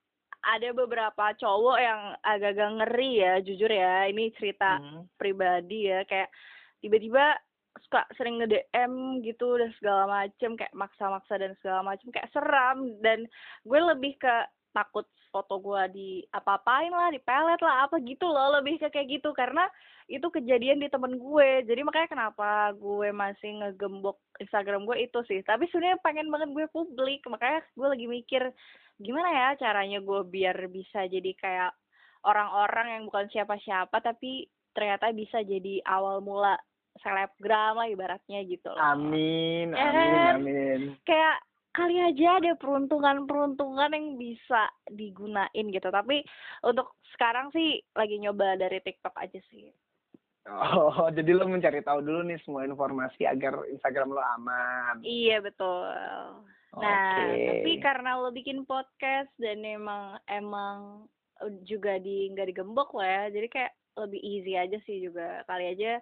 [0.44, 4.08] ada beberapa cowok yang agak-agak ngeri ya jujur ya.
[4.08, 5.14] Ini cerita hmm.
[5.20, 6.32] pribadi ya kayak
[6.80, 7.36] tiba-tiba
[7.82, 12.94] suka sering nge DM gitu dan segala macem kayak maksa-maksa dan segala macem kayak seram.
[13.02, 13.26] Dan
[13.66, 14.36] gue lebih ke
[14.74, 19.22] takut foto gue di apa-apain lah di pelet lah apa gitu loh lebih ke kayak
[19.22, 19.34] gitu.
[19.34, 19.66] Karena
[20.06, 21.66] itu kejadian di temen gue.
[21.66, 25.42] Jadi makanya kenapa gue masih ngegembok Instagram gue itu sih.
[25.42, 27.26] Tapi sebenarnya pengen banget gue publik.
[27.26, 28.44] Makanya gue lagi mikir
[29.02, 31.72] gimana ya caranya gue biar bisa jadi kayak
[32.24, 36.58] orang-orang yang bukan siapa-siapa tapi ternyata bisa jadi awal mula
[37.02, 38.82] selebgram lah ibaratnya gitu loh.
[38.82, 40.34] Amin, ya amin, kan?
[40.38, 40.82] amin.
[41.08, 41.38] Kayak
[41.74, 45.90] kali aja ada peruntungan-peruntungan yang bisa digunain gitu.
[45.90, 46.22] Tapi
[46.62, 49.74] untuk sekarang sih lagi nyoba dari TikTok aja sih.
[50.48, 55.02] Oh, jadi lo mencari tahu dulu nih semua informasi agar Instagram lo aman.
[55.02, 55.90] Iya, betul.
[56.74, 57.62] Nah, okay.
[57.62, 61.06] tapi karena lo bikin podcast dan emang emang
[61.66, 65.46] juga di nggak digembok lah ya, jadi kayak lebih easy aja sih juga.
[65.46, 66.02] Kali aja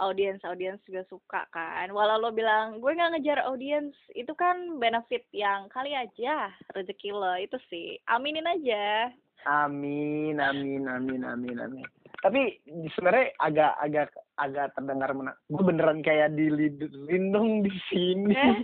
[0.00, 1.86] audiens audiens juga suka kan.
[1.92, 7.36] Walau lo bilang gue nggak ngejar audiens itu kan benefit yang kali aja rezeki lo
[7.36, 8.00] itu sih.
[8.08, 9.12] Aminin aja.
[9.48, 11.86] Amin amin amin amin amin.
[12.20, 12.60] Tapi
[12.92, 18.32] sebenarnya agak agak agak terdengar mana gue beneran kayak dilindung di sini.
[18.36, 18.58] Eh?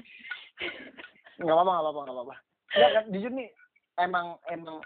[1.45, 2.37] nggak apa-apa nggak apa-apa nggak apa-apa.
[2.77, 3.49] Nggak kan jujur nih
[4.01, 4.77] emang emang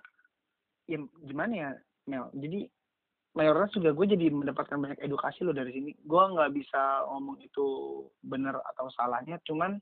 [0.87, 1.71] ya gimana ya
[2.07, 2.27] Mel?
[2.35, 2.67] Jadi
[3.35, 5.91] mayoritas juga gue jadi mendapatkan banyak edukasi loh dari sini.
[6.03, 7.67] Gue nggak bisa ngomong itu
[8.23, 9.79] benar atau salahnya cuman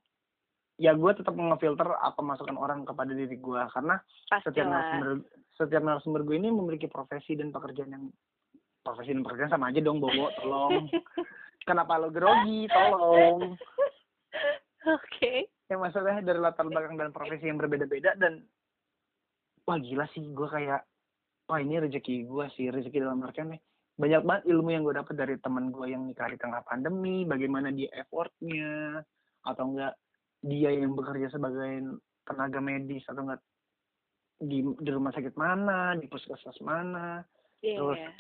[0.79, 3.63] ya gue tetap ngefilter apa masukan orang kepada diri gue.
[3.73, 3.97] Karena
[4.45, 5.09] setiap narasumber
[5.57, 8.05] setiap narasumber gue ini memiliki profesi dan pekerjaan yang
[8.85, 10.89] profesi dan pekerjaan sama aja dong Bobo tolong.
[11.69, 12.69] Kenapa lo grogi?
[12.69, 13.57] Tolong.
[14.89, 15.53] Oke.
[15.69, 18.41] Ya maksudnya dari latar belakang dan profesi yang berbeda-beda dan
[19.69, 20.81] wah gila sih gue kayak
[21.49, 23.61] wah ini rezeki gue sih rezeki dalam artian nih.
[23.99, 27.75] Banyak banget ilmu yang gue dapat dari teman gue yang nikah di tengah pandemi bagaimana
[27.75, 29.03] dia effortnya
[29.43, 29.99] atau enggak
[30.45, 33.43] dia yang bekerja sebagai tenaga medis atau enggak
[34.39, 37.27] di di rumah sakit mana di puskesmas mana.
[37.59, 38.11] Iya, Terus, iya.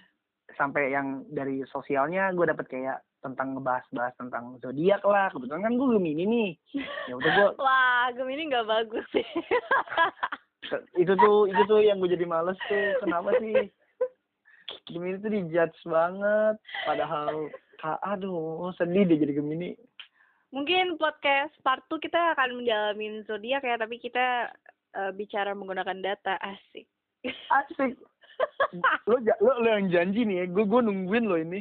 [0.58, 5.30] sampai yang dari sosialnya gue dapet kayak tentang ngebahas-bahas tentang zodiak lah.
[5.30, 6.50] Kebetulan kan gue gemini nih.
[7.08, 9.24] Ya udah gue wah Gemini nggak bagus sih
[10.98, 12.98] itu tuh itu tuh yang gue jadi males tuh.
[13.02, 13.70] Kenapa sih?
[14.88, 16.56] Gemini tuh dijudge banget.
[16.84, 17.48] Padahal
[18.04, 19.78] aduh sedih deh jadi Gemini.
[20.48, 24.48] Mungkin podcast part 2 kita akan mendalamin zodiak ya tapi kita
[24.96, 26.40] eh, bicara menggunakan data.
[26.40, 26.88] Asik.
[27.52, 27.96] Asik.
[29.06, 30.46] Lo lo lo yang janji nih ya.
[30.48, 31.60] Gue gue nungguin lo ini.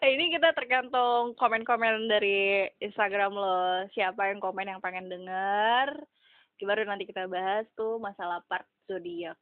[0.00, 3.84] Eh, ini kita tergantung komen-komen dari Instagram lo.
[3.92, 6.06] Siapa yang komen yang pengen denger
[6.64, 9.36] baru nanti kita bahas tuh masalah part zodiak.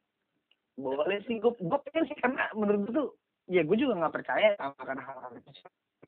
[0.79, 3.09] Boleh sih gue gue pengen sih karena menurut gue tuh
[3.49, 5.49] ya gue juga nggak percaya sama karena hal-hal itu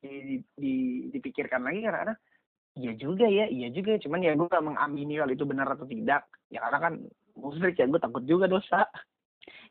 [0.02, 2.16] di, di, di- dipikirkan lagi karena
[2.80, 4.00] iya juga ya iya juga.
[4.00, 6.24] Cuman ya gue gak mengamini hal itu benar atau tidak.
[6.48, 6.94] Ya karena kan
[7.36, 8.88] musrik ya gue takut juga dosa.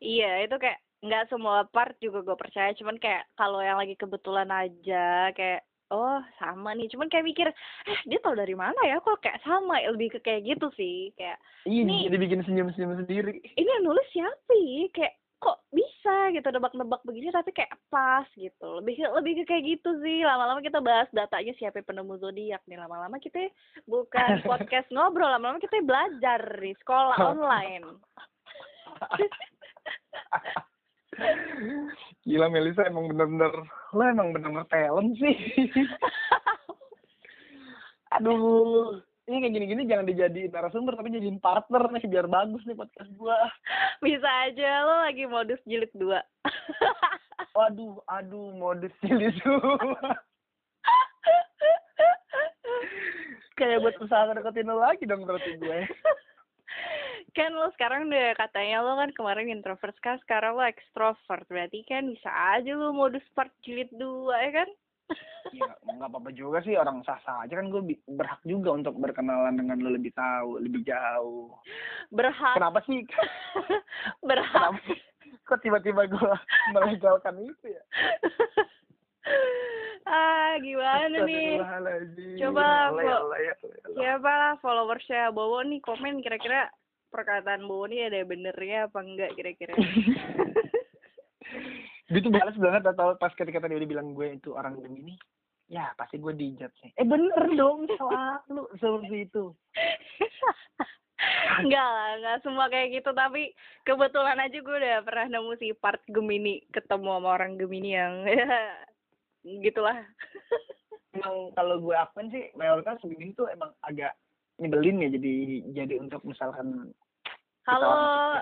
[0.00, 4.48] Iya, itu kayak nggak semua part juga gue percaya, cuman kayak kalau yang lagi kebetulan
[4.52, 7.46] aja kayak oh sama nih, cuman kayak mikir
[7.86, 9.02] eh dia tau dari mana ya?
[9.02, 12.06] Kok kayak sama, lebih ke kayak gitu sih, kayak iya Nih.
[12.08, 13.42] jadi bikin senyum-senyum sendiri.
[13.58, 14.86] ini yang nulis siapa ya?
[14.94, 16.30] kayak kok bisa?
[16.30, 20.62] Gitu nebak-nebak begini tapi kayak pas gitu, lebih ke, lebih ke kayak gitu sih, lama-lama
[20.62, 23.50] kita bahas datanya siapa penemu zodiak nih, lama-lama kita
[23.90, 27.98] bukan podcast ngobrol, lama-lama kita belajar di sekolah online.
[32.22, 33.50] Gila Melisa emang bener-bener
[33.90, 35.36] lo emang bener-bener talent sih.
[38.18, 38.98] Aduh,
[39.30, 43.38] ini kayak gini-gini jangan dijadiin narasumber tapi jadiin partner nih biar bagus nih podcast gua.
[44.04, 46.22] Bisa aja lo lagi modus jilid dua.
[47.56, 49.96] Waduh, aduh modus cilik semua.
[53.58, 55.80] Kayak buat usaha deketin lo lagi dong berarti gue.
[57.36, 62.10] Kan lo sekarang udah katanya lo kan kemarin introvert sekarang sekarang lo ekstrovert berarti kan
[62.10, 64.70] bisa aja lo modus part jilid dua ya kan
[65.50, 69.82] Ya nggak apa-apa juga sih orang sah-sah aja kan gue berhak juga untuk berkenalan dengan
[69.82, 71.58] lo lebih tahu, lebih jauh.
[72.14, 73.02] berhak Kenapa sih?
[74.28, 74.94] berhak Kenapa?
[75.50, 76.34] Kok tiba-tiba gue
[76.70, 77.82] melegalkan itu ya?
[80.08, 81.60] ah gimana nih.
[82.40, 82.92] Coba,
[83.96, 86.70] siapa lah followersnya Bowo nih komen kira-kira
[87.10, 89.74] perkataan Bowo nih ada benernya apa enggak kira-kira
[92.10, 95.14] Dia tuh balas banget atau pas ketika tadi dia bilang gue itu orang Gemini,
[95.70, 96.90] ya pasti gue dijat sih.
[96.98, 99.54] Eh bener dong, selalu seperti itu.
[101.60, 103.52] enggak lah enggak semua kayak gitu tapi
[103.84, 108.24] kebetulan aja gue udah pernah nemu si part Gemini ketemu sama orang Gemini yang
[109.44, 109.96] gitulah.
[111.10, 114.14] Emang kalau gue akuin sih mayoritas Gemini tuh emang agak
[114.60, 115.34] nyebelin ya jadi
[115.72, 116.92] jadi untuk misalkan
[117.64, 118.38] Kalau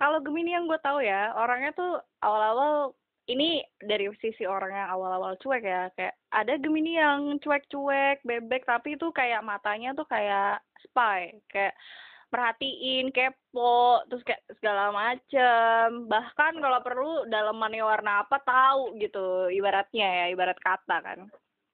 [0.00, 2.96] kalau Gemini yang gue tahu ya, orangnya tuh awal-awal
[3.28, 8.96] ini dari sisi orang yang awal-awal cuek ya, kayak ada Gemini yang cuek-cuek, bebek, tapi
[8.96, 11.76] itu kayak matanya tuh kayak spy, kayak
[12.30, 16.06] perhatiin, kepo, terus kayak segala macem.
[16.06, 21.28] Bahkan kalau perlu dalemannya warna apa tahu gitu, ibaratnya ya, ibarat kata kan.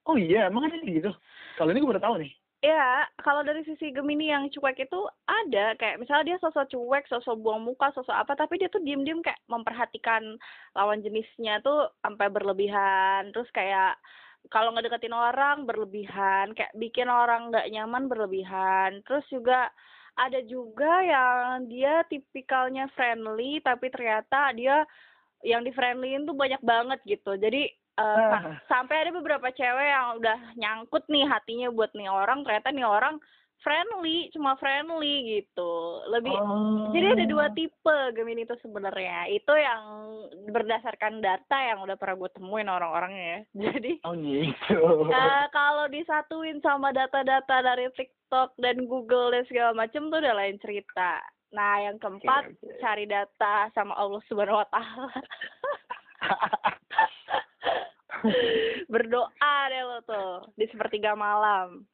[0.07, 1.11] oh iya emang ada gitu.
[1.59, 2.33] Kalau ini gue baru tahu nih.
[2.65, 7.37] Ya, kalau dari sisi Gemini yang cuek itu ada kayak misalnya dia sosok cuek, sosok
[7.39, 10.41] buang muka, sosok apa, tapi dia tuh diem-diem kayak memperhatikan
[10.73, 14.01] lawan jenisnya tuh sampai berlebihan, terus kayak
[14.49, 19.69] kalau ngedeketin orang berlebihan, kayak bikin orang nggak nyaman berlebihan, terus juga
[20.17, 24.83] ada juga yang dia tipikalnya friendly, tapi ternyata dia
[25.45, 28.45] yang di friendlyin tuh banyak banget gitu, jadi sa- Ah.
[28.69, 33.17] sampai ada beberapa cewek yang udah nyangkut nih hatinya buat nih orang ternyata nih orang
[33.61, 35.73] friendly cuma friendly gitu
[36.09, 36.93] lebih Oh.
[36.93, 39.83] jadi ada dua tipe Gemini itu sebenarnya itu yang
[40.49, 43.41] berdasarkan data yang udah pernah gue temuin orang-orangnya ya
[43.73, 44.81] jadi Oh gitu.
[45.09, 50.59] eh, kalau disatuin sama data-data dari TikTok dan Google dan segala macem tuh udah lain
[50.61, 52.79] cerita nah yang keempat Oke, oke.
[52.79, 55.11] cari data sama Allah Subhanahu Wa Taala
[58.93, 61.85] berdoa deh lo tuh di sepertiga malam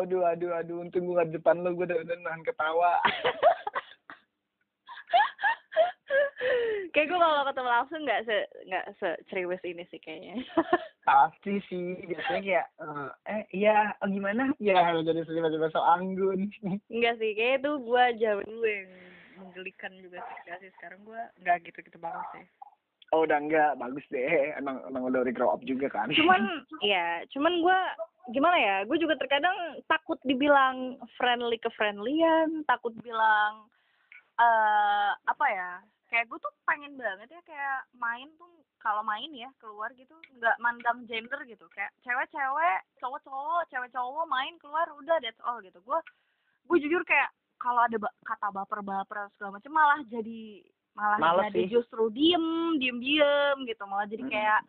[0.00, 0.80] aduh, aduh, aduh.
[0.80, 2.98] Untung gue di depan lo, gue udah, udah nahan ketawa.
[6.92, 8.36] kayak gue kalau ketemu langsung nggak se
[8.68, 10.44] nggak seceriwis ini sih kayaknya
[11.08, 11.98] Pasti sih.
[12.04, 14.52] Biasanya kayak, eh, eh iya, oh, gimana?
[14.62, 16.52] Ya, jadi tiba-tiba so anggun.
[16.92, 18.92] enggak sih kayak itu gue zaman dulu yang
[19.40, 22.44] menggelikan juga sih Nggak sih sekarang gue nggak gitu gitu banget sih
[23.12, 23.76] Oh, udah enggak.
[23.76, 24.56] Bagus deh.
[24.56, 26.08] Emang, emang udah grow up juga kan.
[26.08, 26.40] cuman
[26.80, 27.78] ya cuman gue
[28.30, 33.66] gimana ya gue juga terkadang takut dibilang friendly ke friendlyan takut bilang
[34.38, 35.70] eh apa ya
[36.06, 38.46] kayak gue tuh pengen banget ya kayak main tuh
[38.78, 44.86] kalau main ya keluar gitu nggak mandang gender gitu kayak cewek-cewek cowok-cowok cewek-cowok main keluar
[45.02, 45.98] udah that's all gitu gue
[46.70, 51.60] gue jujur kayak kalau ada ba- kata baper-baper segala macam malah jadi malah Males jadi
[51.64, 51.72] sih.
[51.72, 54.30] justru diem diem diem gitu malah jadi Mm.
[54.30, 54.60] kayak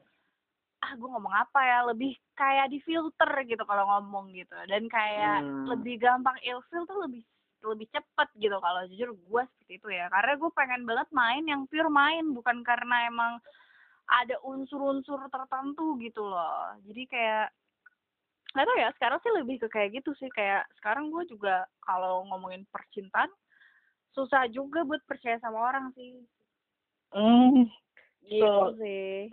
[0.84, 5.40] ah gue ngomong apa ya lebih kayak di filter gitu kalau ngomong gitu dan kayak
[5.40, 5.64] Hmm.
[5.72, 7.24] lebih gampang ilfil tuh lebih
[7.64, 11.64] lebih cepet gitu kalau jujur gue seperti itu ya karena gue pengen banget main yang
[11.72, 13.40] pure main bukan karena emang
[14.12, 17.48] ada unsur-unsur tertentu gitu loh jadi kayak
[18.54, 22.28] nggak tahu ya sekarang sih lebih ke kayak gitu sih kayak sekarang gue juga kalau
[22.28, 23.32] ngomongin percintaan
[24.14, 26.22] susah juga buat percaya sama orang sih
[27.10, 27.70] Hmm,
[28.24, 29.30] gitu So- sih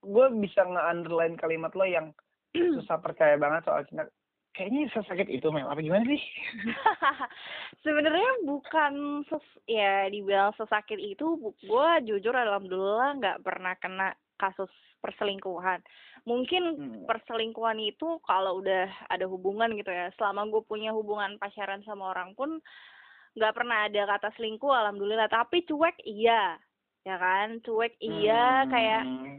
[0.00, 2.14] gue bisa nge-underline kalimat lo yang
[2.78, 4.08] susah percaya banget soal cinta.
[4.50, 5.68] Kayaknya sesakit itu, Mel.
[5.68, 6.18] Apa gimana sih?
[7.84, 14.68] sebenarnya bukan ses ya dibilang sesakit itu gue jujur alhamdulillah nggak pernah kena kasus
[15.00, 15.80] perselingkuhan
[16.24, 17.04] mungkin Hmm.
[17.06, 22.34] perselingkuhan itu kalau udah ada hubungan gitu ya selama gue punya hubungan pacaran sama orang
[22.34, 22.60] pun
[23.34, 25.30] nggak pernah ada kata selingkuh alhamdulillah.
[25.30, 26.58] Tapi cuek iya.
[27.06, 27.62] Ya kan?
[27.62, 28.66] Cuek iya.
[28.66, 29.38] Kayak Hmm.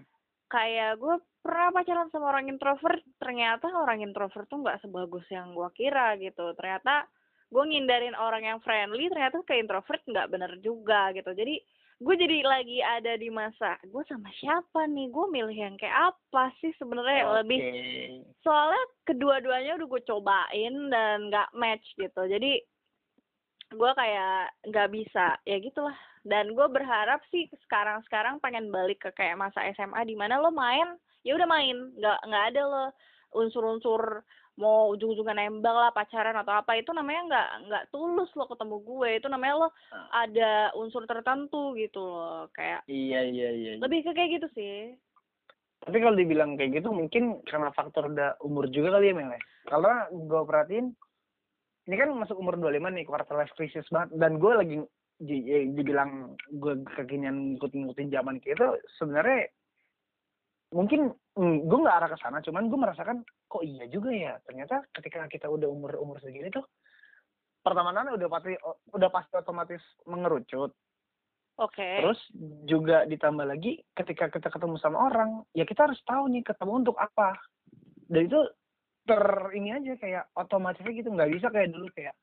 [0.51, 3.01] kayak gue pernah pacaran sama orang introvert.
[3.17, 6.51] Ternyata orang introvert tuh nggak sebagus yang gue kira gitu.
[6.55, 7.07] Ternyata
[7.51, 11.31] gue ngindarin orang yang friendly ternyata ke introvert nggak bener juga gitu.
[11.35, 11.59] Jadi
[12.01, 15.11] gue jadi lagi ada di masa gue sama siapa nih?
[15.13, 17.27] Gue milih yang kayak apa sih sebenarnya?
[17.27, 17.35] Oke.
[17.43, 17.59] lebih
[18.41, 22.21] soalnya kedua-duanya udah gue cobain dan nggak match gitu.
[22.25, 22.57] Jadi
[23.71, 29.09] gue kayak nggak bisa ya gitulah dan gue berharap sih sekarang sekarang pengen balik ke
[29.15, 32.85] kayak masa SMA di mana lo main ya udah main nggak nggak ada lo
[33.31, 34.21] unsur-unsur
[34.59, 39.09] mau ujung-ujungnya nembak lah pacaran atau apa itu namanya nggak nggak tulus lo ketemu gue
[39.17, 39.67] itu namanya lo
[40.11, 43.71] ada unsur tertentu gitu loh kayak Iya, iya, iya.
[43.75, 43.79] iya.
[43.79, 44.75] lebih ke kayak gitu sih
[45.81, 49.33] Tapi kalau dibilang kayak gitu mungkin karena faktor udah umur juga kali ya, Mel.
[49.33, 49.41] ya?
[49.65, 50.93] Karena gue perhatiin,
[51.91, 54.15] ini kan masuk umur 25 nih, quarter life crisis banget.
[54.15, 54.75] Dan gue lagi
[55.27, 59.51] ya, dibilang gue kekinian ngikutin-ngikutin zaman gitu, sebenarnya
[60.71, 64.39] mungkin mm, gue nggak arah ke sana, cuman gue merasakan kok iya juga ya.
[64.47, 66.63] Ternyata ketika kita udah umur umur segini tuh
[67.59, 68.55] pertemanan udah pasti
[68.95, 70.71] udah pasti otomatis mengerucut.
[71.59, 71.75] oke
[72.07, 72.19] Terus
[72.63, 76.95] juga ditambah lagi ketika kita ketemu sama orang, ya kita harus tahu nih ketemu untuk
[76.95, 77.35] apa.
[78.07, 78.39] Dan itu
[79.11, 81.11] ter ini aja kayak otomatisnya gitu.
[81.11, 82.15] Nggak bisa kayak dulu kayak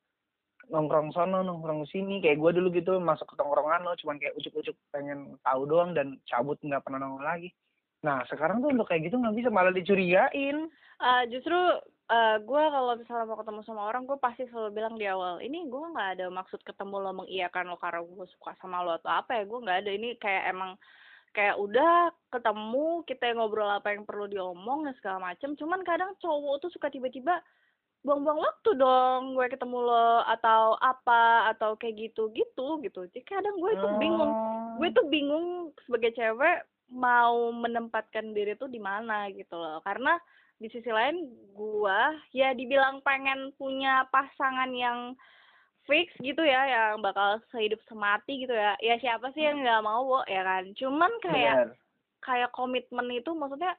[0.73, 2.25] nongkrong sono nongkrong sini.
[2.25, 6.17] Kayak gue dulu gitu masuk ke tongkrongan lo cuman kayak ucuk-ucuk pengen tahu doang dan
[6.25, 7.53] cabut nggak pernah nongol lagi.
[8.01, 10.73] Nah sekarang tuh untuk kayak gitu nggak bisa malah dicurigain.
[10.99, 11.59] Eh, justru
[12.09, 15.69] eh gue kalau misalnya mau ketemu sama orang gue pasti selalu bilang di awal ini
[15.69, 19.37] gue nggak ada maksud ketemu lo mengiyakan lo karena gue suka sama lo atau apa
[19.37, 19.45] ya?
[19.45, 19.91] Gue nggak ada.
[19.93, 20.81] Ini kayak emang
[21.33, 25.57] kayak udah ketemu kita ngobrol apa yang perlu diomong dan segala macem.
[25.57, 27.41] Cuman kadang cowok tuh suka tiba-tiba
[28.07, 33.01] buang-buang waktu dong gue ketemu lo atau apa atau kayak gitu gitu gitu.
[33.11, 34.33] Jadi kadang gue tuh bingung.
[34.33, 34.77] Oh.
[34.79, 39.83] gue tuh bingung sebagai cewek mau menempatkan diri tuh di mana gitu loh.
[39.83, 40.17] Karena
[40.59, 42.01] di sisi lain gue
[42.35, 45.15] ya dibilang pengen punya pasangan yang
[45.89, 50.05] fix gitu ya yang bakal sehidup semati gitu ya ya siapa sih yang nggak mau
[50.05, 51.69] Wo, ya kan cuman kayak Bener.
[52.21, 53.73] kayak komitmen itu maksudnya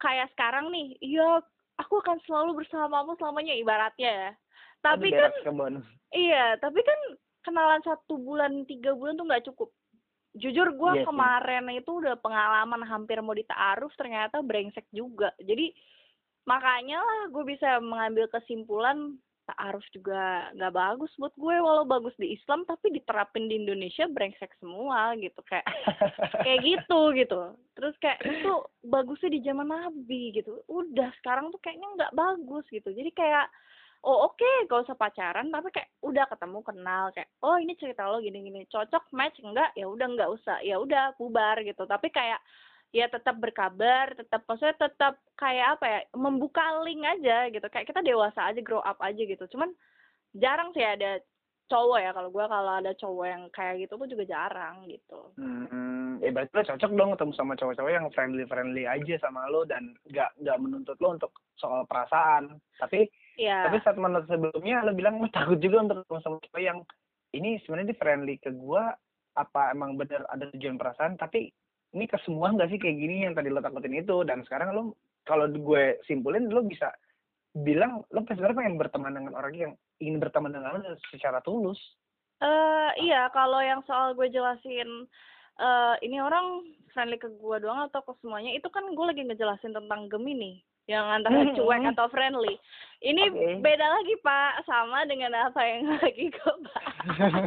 [0.00, 1.44] kayak sekarang nih iya
[1.76, 4.30] aku akan selalu bersamamu selamanya ibaratnya ya
[4.82, 5.72] tapi Aduh, kan
[6.12, 7.00] Iya, tapi kan
[7.40, 9.72] kenalan satu bulan, tiga bulan tuh nggak cukup.
[10.32, 11.08] jujur gue Iya sih.
[11.12, 15.76] kemarin itu udah pengalaman hampir mau ditaaruf ternyata brengsek juga jadi
[16.48, 22.34] makanya lah gue bisa mengambil kesimpulan taaruf juga nggak bagus buat gue walau bagus di
[22.34, 25.66] Islam tapi diterapin di Indonesia brengsek semua gitu kayak
[26.46, 27.40] kayak gitu gitu.
[27.74, 28.52] Terus kayak itu
[28.86, 30.62] bagusnya di zaman Nabi gitu.
[30.70, 32.94] Udah sekarang tuh kayaknya nggak bagus gitu.
[32.94, 33.50] Jadi kayak
[34.02, 38.22] oh oke gak usah pacaran tapi kayak udah ketemu kenal kayak oh ini cerita lo
[38.22, 38.62] gini gini.
[38.70, 39.74] Cocok match enggak?
[39.74, 40.58] Ya udah nggak usah.
[40.62, 41.82] Ya udah bubar gitu.
[41.86, 42.38] Tapi kayak
[42.92, 47.66] ya tetap berkabar tetap maksudnya tetap kayak apa ya membuka link aja gitu.
[47.72, 49.44] Kayak kita dewasa aja grow up aja gitu.
[49.48, 49.72] Cuman
[50.36, 51.18] jarang sih ada
[51.72, 55.32] cowok ya kalau gua kalau ada cowok yang kayak gitu tuh juga jarang gitu.
[55.40, 59.64] Hmm, ya berarti lo cocok dong ketemu sama cowok-cowok yang friendly friendly aja sama lo
[59.64, 62.60] dan nggak nggak menuntut lo untuk soal perasaan.
[62.76, 63.08] Tapi
[63.40, 66.78] ya tapi saat menurut sebelumnya lo bilang lo takut juga untuk ketemu sama cowok yang
[67.32, 68.92] ini sebenarnya friendly ke gua
[69.32, 71.16] apa emang bener ada tujuan perasaan?
[71.16, 71.48] Tapi
[71.92, 74.82] ini ke semua nggak sih kayak gini yang tadi lo takutin itu dan sekarang lo
[75.28, 76.88] kalau gue simpulin lo bisa
[77.52, 81.78] bilang lo sebenarnya pengen berteman dengan orang yang ingin berteman dengan lo secara tulus.
[82.42, 85.06] eh iya kalau yang soal gue jelasin
[85.60, 89.76] eh ini orang friendly ke gue doang atau ke semuanya itu kan gue lagi ngejelasin
[89.76, 91.90] tentang Gemini yang antara Hmm, cuek hmm.
[91.94, 92.58] atau friendly.
[93.02, 93.62] Ini Oke.
[93.62, 96.94] beda lagi Pak sama dengan apa yang lagi gue bahas.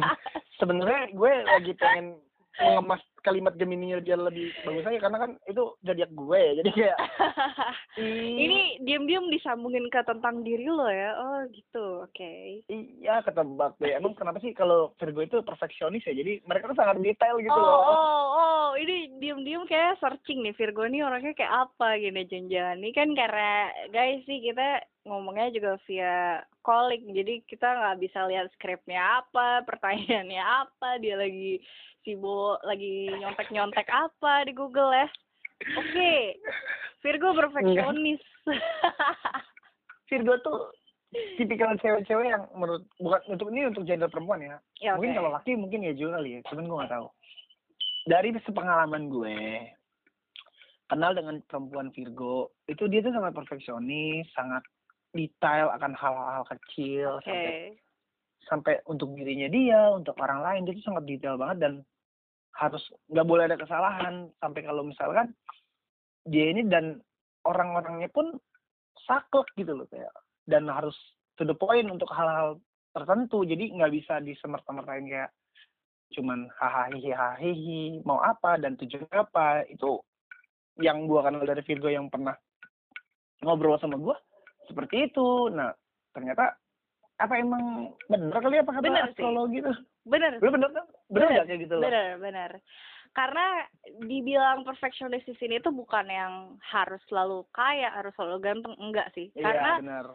[0.60, 2.16] sebenarnya gue lagi pengen
[2.56, 6.98] mengemas kalimat Gemini biar lebih bagus aja karena kan itu zodiak gue ya jadi kayak
[7.98, 11.16] ih, ini diam-diam disambungin ke tentang diri lo ya.
[11.16, 12.32] Oh gitu, oke.
[12.68, 13.96] iya ketebak deh.
[13.96, 16.14] Emang kenapa sih kalau Virgo itu perfeksionis ya?
[16.14, 17.80] Jadi mereka tuh sangat detail gitu oh, loh.
[17.82, 22.90] oh, oh, ini diem-diem kayak searching nih Virgo nih orangnya kayak apa gini jangan Ini
[22.92, 29.22] kan karena guys sih kita ngomongnya juga via calling, jadi kita nggak bisa lihat skripnya
[29.22, 31.62] apa, pertanyaannya apa, dia lagi
[32.02, 35.08] sibuk lagi nyontek-nyontek apa di Google ya.
[35.78, 36.36] Oke,
[37.02, 38.22] Virgo perfeksionis.
[40.10, 40.70] Virgo tuh
[41.40, 44.56] tipikal cewek-cewek yang menurut bukan untuk ini untuk gender perempuan ya.
[44.82, 47.06] Ya, mungkin kalau laki mungkin ya juga kali ya cuman gue nggak tahu.
[48.06, 49.38] Dari sepengalaman gue
[50.86, 54.62] kenal dengan perempuan Virgo itu dia tuh sangat perfeksionis sangat
[55.16, 57.24] detail akan hal-hal kecil Oke.
[57.24, 57.54] sampai
[58.46, 61.72] sampai untuk dirinya dia untuk orang lain dia tuh sangat detail banget dan
[62.56, 64.32] harus nggak boleh ada kesalahan.
[64.40, 65.36] Sampai kalau misalkan
[66.24, 66.98] dia ini dan
[67.44, 68.34] orang-orangnya pun
[69.06, 70.10] saklek gitu loh kayak
[70.48, 70.96] dan harus
[71.36, 72.58] to the point untuk hal-hal
[72.96, 73.44] tertentu.
[73.44, 75.30] Jadi nggak bisa disemerta-mertain kayak
[76.16, 79.68] cuman hahaha hihi mau apa dan tujuan apa.
[79.68, 80.00] Itu
[80.80, 82.34] yang gua kenal dari Virgo yang pernah
[83.44, 84.16] ngobrol sama gua
[84.68, 85.72] seperti itu nah
[86.12, 86.54] ternyata
[87.16, 89.72] apa emang bener kali apa kata Bener astrologi itu
[90.06, 90.32] Bener.
[90.38, 92.50] lu bener kan bener Bener, kayak gitu loh Bener, bener.
[93.16, 93.64] Karena
[94.04, 99.32] dibilang perfeksionis di sini tuh bukan yang harus selalu kaya, harus selalu ganteng, enggak sih.
[99.32, 100.06] iya Karena bener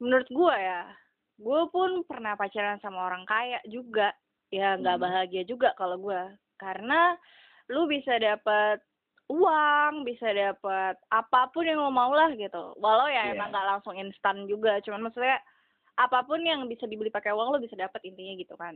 [0.00, 0.82] menurut gua ya,
[1.36, 4.16] gue pun pernah pacaran sama orang kaya juga.
[4.48, 5.04] Ya nggak Hmm.
[5.04, 6.32] bahagia juga kalau gua.
[6.56, 7.12] Karena
[7.68, 8.80] lu bisa dapat
[9.30, 12.74] uang, bisa dapat apa pun yang lo mau lah gitu.
[12.82, 13.38] Walau ya Iya.
[13.38, 15.38] emang nggak langsung instan juga, cuman maksudnya
[15.94, 18.74] apa pun yang bisa dibeli pakai uang lo bisa dapat intinya gitu kan.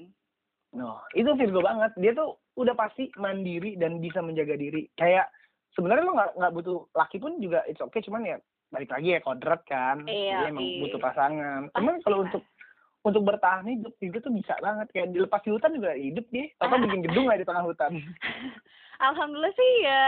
[0.74, 1.94] No, itu Virgo banget.
[1.98, 4.90] Dia tuh udah pasti mandiri dan bisa menjaga diri.
[4.98, 5.30] Kayak
[5.74, 8.02] sebenarnya lo nggak nggak butuh laki pun juga it's okay.
[8.02, 8.36] Cuman ya
[8.74, 10.02] balik lagi ya kodrat kan.
[10.06, 10.80] Iya, emang iya.
[10.86, 11.70] butuh pasangan.
[11.78, 12.26] Cuman kalau Pastilah.
[12.26, 12.42] untuk
[13.04, 14.86] untuk bertahan hidup Virgo tuh bisa banget.
[14.90, 16.46] Kayak dilepas di hutan juga hidup dia.
[16.58, 17.92] Atau bikin gedung lah di tengah hutan.
[18.98, 20.02] Alhamdulillah sih ya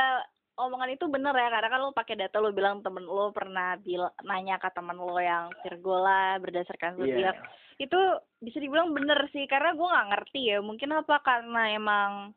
[0.57, 4.09] omongan itu bener ya karena kan lo pakai data lo bilang temen lo pernah bil
[4.25, 7.01] nanya ke temen lo yang Virgo lah berdasarkan Iya.
[7.01, 7.37] zodiak
[7.77, 8.01] itu
[8.41, 12.33] bisa dibilang bener sih karena gue nggak ngerti ya mungkin apa karena emang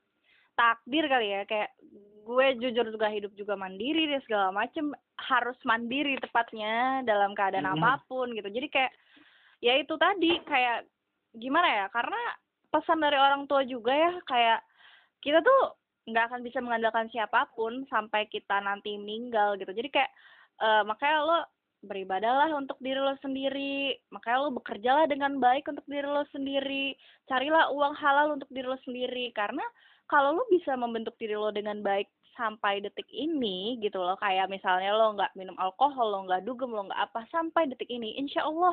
[0.53, 1.71] takdir kali ya kayak
[2.27, 7.79] gue jujur juga hidup juga mandiri dan segala macem harus mandiri tepatnya dalam keadaan Mhm.
[7.79, 8.91] apa pun gitu jadi kayak
[9.63, 10.83] ya itu tadi kayak
[11.33, 12.19] gimana ya karena
[12.69, 14.59] pesan dari orang tua juga ya kayak
[15.23, 15.78] kita tuh
[16.11, 19.71] nggak akan bisa mengandalkan siapa pun sampai kita nanti meninggal gitu.
[19.71, 20.11] Jadi kayak
[20.61, 21.39] eh, makanya lo
[21.79, 23.95] beribadahlah untuk diri lo sendiri.
[24.11, 26.95] Makanya lo bekerjalah dengan baik untuk diri lo sendiri.
[27.31, 29.31] Carilah uang halal untuk diri lo sendiri.
[29.31, 29.63] Karena
[30.11, 32.09] kalau lo bisa membentuk diri lo dengan baik
[32.39, 34.15] sampai detik ini gitu loh.
[34.23, 38.15] Kayak misalnya lo nggak minum alkohol lo nggak dugem lo nggak apa sampai detik ini
[38.15, 38.71] insya Allah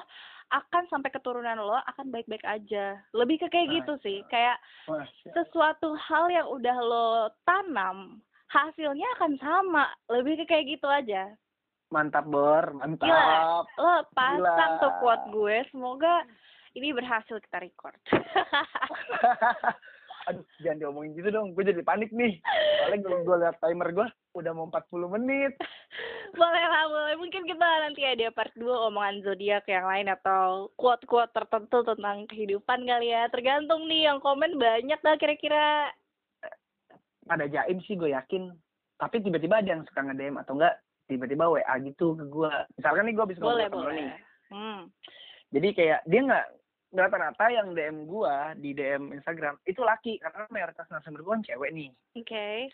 [0.55, 3.03] akan sampai keturunan lo akan baik-baik aja.
[3.11, 4.23] Lebih ke kayak gitu sih.
[4.31, 4.63] Kayak
[5.35, 7.07] sesuatu hal yang udah lo
[7.43, 9.91] tanam hasilnya akan sama.
[10.07, 11.35] Lebih ke kayak gitu aja.
[11.91, 13.11] Mantap Bor, mantap.
[13.11, 13.67] Gila.
[13.83, 14.83] lo pasang Gila.
[14.83, 15.57] tuh quote gue.
[15.75, 16.23] Semoga
[16.77, 17.97] ini berhasil kita record
[20.27, 21.55] aduh jangan diomongin gitu dong.
[21.55, 22.39] Gue jadi panik nih.
[22.83, 24.07] Soalnya gue, gue liat timer gue
[24.37, 25.53] udah mau 40 menit.
[26.37, 27.15] Boleh lah boleh.
[27.17, 32.85] Mungkin kita nanti ada part 2 omongan zodiak yang lain atau quote-quote tertentu tentang kehidupan
[32.85, 33.31] kali ya.
[33.33, 35.89] Tergantung nih yang komen banyak lah kira-kira.
[37.25, 38.53] Pada jaim sih gue yakin.
[39.01, 43.15] Tapi tiba-tiba ada yang suka nge-DM atau enggak tiba-tiba WA gitu ke gue misalkan nih
[43.15, 44.11] gue habis ngobrol sama lo nih.
[44.51, 44.81] hmm.
[45.55, 46.47] jadi kayak dia nggak
[46.97, 51.71] rata-rata yang DM gue di DM Instagram itu laki karena mayoritas narasumber gue kan cewek
[51.77, 51.91] nih.
[52.17, 52.73] Oke.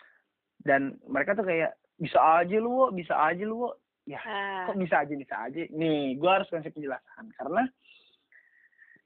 [0.62, 3.70] Dan mereka tuh kayak bisa aja lu Wo, bisa aja lu Wo."
[4.02, 5.62] ya Ah, kok bisa aja bisa aja?
[5.70, 7.62] Nih gue harus kasih penjelasan karena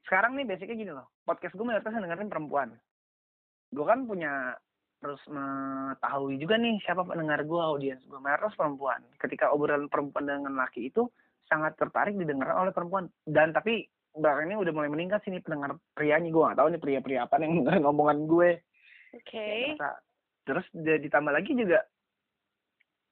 [0.09, 2.69] sekarang nih basicnya gini loh podcast gue mayoritas yang dengerin perempuan.
[3.69, 4.57] Gue kan punya
[4.97, 9.05] terus mengetahui juga nih siapa pendengar gue audiens gue mayoritas perempuan.
[9.21, 11.05] Ketika obrolan perempuan dengan laki itu
[11.45, 13.05] sangat tertarik didengar oleh perempuan.
[13.23, 16.29] Dan tapi ini udah mulai meningkat sih nih pendengar prianya.
[16.31, 18.49] Gue gak tahu nih pria-pria apa yang dengerin omongan gue.
[19.17, 19.31] Oke.
[19.33, 19.89] Kayak ngerasa.
[20.47, 21.83] terus dia ditambah lagi juga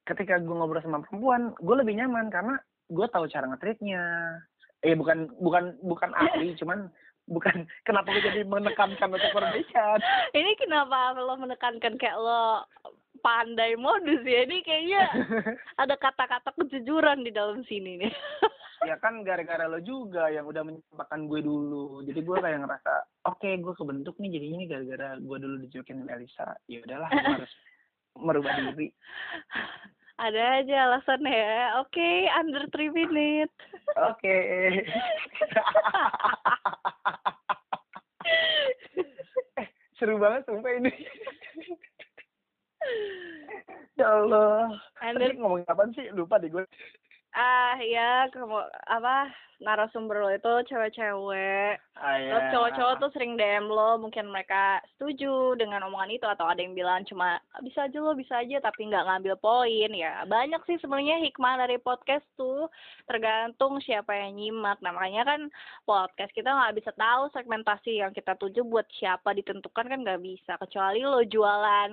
[0.06, 2.54] ketika gue ngobrol sama perempuan gue lebih nyaman karena
[2.88, 4.02] gue tahu cara ngetritnya
[4.86, 6.88] eh bukan bukan bukan ahli cuman
[7.26, 10.00] bukan kenapa gue jadi menekankan untuk perbedaan
[10.32, 12.64] ini kenapa lo menekankan kayak lo
[13.24, 14.46] pandai modus ya?
[14.46, 15.02] Ini kayaknya
[15.82, 18.12] ada kata-kata kejujuran di dalam sini nih
[18.86, 22.06] ya kan gara-gara lo juga yang udah menyampaikan gue dulu.
[22.06, 22.92] Jadi gue kayak ngerasa
[23.26, 26.54] oke gue kebentuk nih jadinya ini gara-gara gue dulu dijulukin Elisa.
[26.70, 27.54] Ya udahlah gue harus
[28.14, 28.94] merubah diri.
[30.16, 31.82] Ada aja alasan ya.
[31.82, 33.56] Oke under 3 minute.
[33.98, 34.36] Oke.
[39.56, 40.90] Eh seru banget sumpah ini.
[43.96, 44.74] Ya Allah.
[45.00, 46.10] Under Tadi ngomongin apa sih?
[46.12, 46.66] Lupa deh gue
[47.36, 49.28] ah ya kamu apa
[49.60, 52.28] narasumber lo itu cewek-cewek ah, ya.
[52.32, 56.76] Terus cowok-cowok tuh sering DM lo, mungkin mereka setuju dengan omongan itu atau ada yang
[56.76, 60.28] bilang cuma "Ah, bisa aja lo bisa aja tapi nggak ngambil poin ya.
[60.28, 62.68] Banyak sih sebenarnya hikmah dari podcast tuh
[63.08, 64.76] tergantung siapa yang nyimak.
[64.84, 65.40] Nah makanya kan
[65.88, 70.60] podcast kita nggak bisa tahu segmentasi yang kita tuju buat siapa ditentukan kan nggak bisa.
[70.60, 71.92] Kecuali lo jualan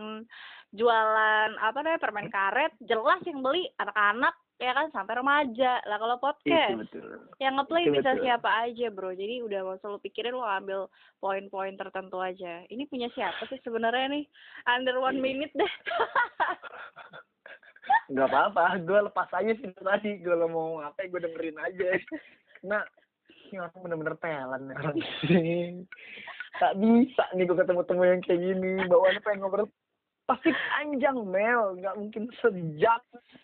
[0.74, 4.34] jualan apa namanya permen karet jelas yang beli anak-anak
[4.64, 5.84] ya kan sampai remaja.
[5.84, 7.20] Lah kalau itu podcast betul.
[7.44, 8.24] yang ngeplay bisa betul.
[8.24, 9.12] siapa aja bro.
[9.12, 10.88] Jadi udah gak usah pikirin lo ambil
[11.20, 12.64] poin-poin tertentu aja.
[12.72, 14.24] Ini punya siapa sih sebenarnya nih?
[14.72, 15.24] Under one Iya.
[15.24, 15.68] minute deh.
[18.16, 18.80] Nggak apa-apa.
[18.88, 20.24] Gue lepas aja sih tadi.
[20.24, 22.00] Gue lo mau apa gue dengerin aja.
[22.64, 22.80] Karena
[23.52, 24.98] ini orang bener-bener pelan ya orang.
[26.54, 28.74] Tak bisa nih gue ketemu-temu yang kayak gini.
[28.86, 29.68] Bawaannya pengen ngobrol
[30.26, 31.80] pasti panjang Mel.
[31.80, 33.02] Nggak mungkin sejam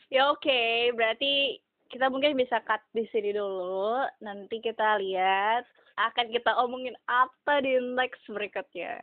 [0.10, 0.62] ya oke.
[0.98, 4.06] Berarti kita mungkin bisa cut di sini dulu.
[4.22, 5.66] Nanti kita lihat
[6.00, 9.00] akan kita omongin apa di next berikutnya.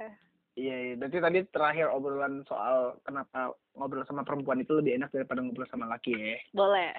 [0.57, 0.95] Iya iya.
[0.97, 5.91] Berarti tadi terakhir obrolan soal kenapa ngobrol sama perempuan itu lebih enak daripada ngobrol sama
[5.91, 6.37] laki ya?
[6.57, 6.93] Boleh.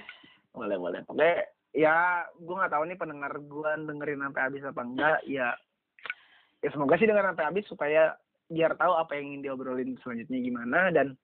[0.53, 1.01] Boleh boleh.
[1.09, 5.19] Oke ya gue nggak tahu nih pendengar gue dengerin sampai habis apa enggak.
[5.25, 5.57] Ya
[6.61, 8.13] ya semoga sih dengar sampai habis supaya
[8.47, 11.19] biar tahu apa yang ingin diobrolin selanjutnya gimana dan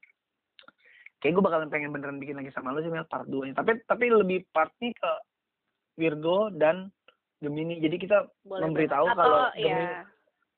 [1.24, 3.80] kayak gue bakalan pengen beneran bikin lagi sama lo sih Mel part 2 nya tapi
[3.88, 5.12] tapi lebih partnya ke
[5.98, 6.90] Virgo dan
[7.44, 7.78] Gemini.
[7.84, 10.08] Jadi kita boleh memberitahu kalau atau Gemini, ya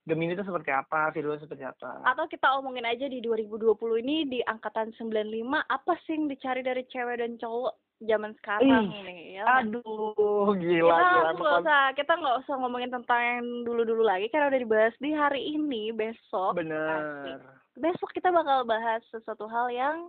[0.05, 2.05] Gemini itu seperti apa Virgo seperti apa.
[2.05, 3.73] Atau kita omongin aja di 2020
[4.05, 7.73] ini di angkatan 95 apa sih yang dicari dari cewek dan cowok
[8.03, 12.91] zaman sekarang Ih, nih ya aduh gila kita gila nggak usah kita nggak usah ngomongin
[12.91, 17.39] tentang yang dulu-dulu lagi karena udah dibahas di hari ini besok bener.
[17.75, 20.07] Besok kita bakal bahas sesuatu hal yang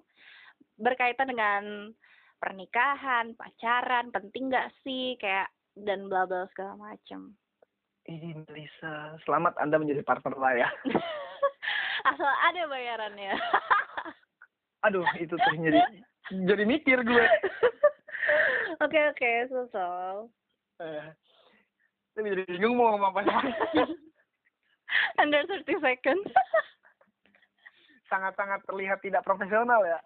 [0.78, 1.90] berkaitan dengan
[2.38, 7.34] pernikahan pacaran penting nggak sih kayak dan bla bla segala macem.
[8.06, 10.70] Ini Melisa, selamat Anda menjadi partner saya.
[12.14, 13.34] asal ada bayarannya.
[14.86, 15.82] Aduh, itu tuh jadi
[16.30, 17.26] jadi mikir gue.
[18.84, 20.30] oke oke sosok
[20.76, 21.08] Eh,
[22.12, 23.20] tapi jadi bingung mau ngomong apa
[25.24, 26.28] under 30 seconds
[28.12, 29.98] Sangat-sangat terlihat tidak profesional ya.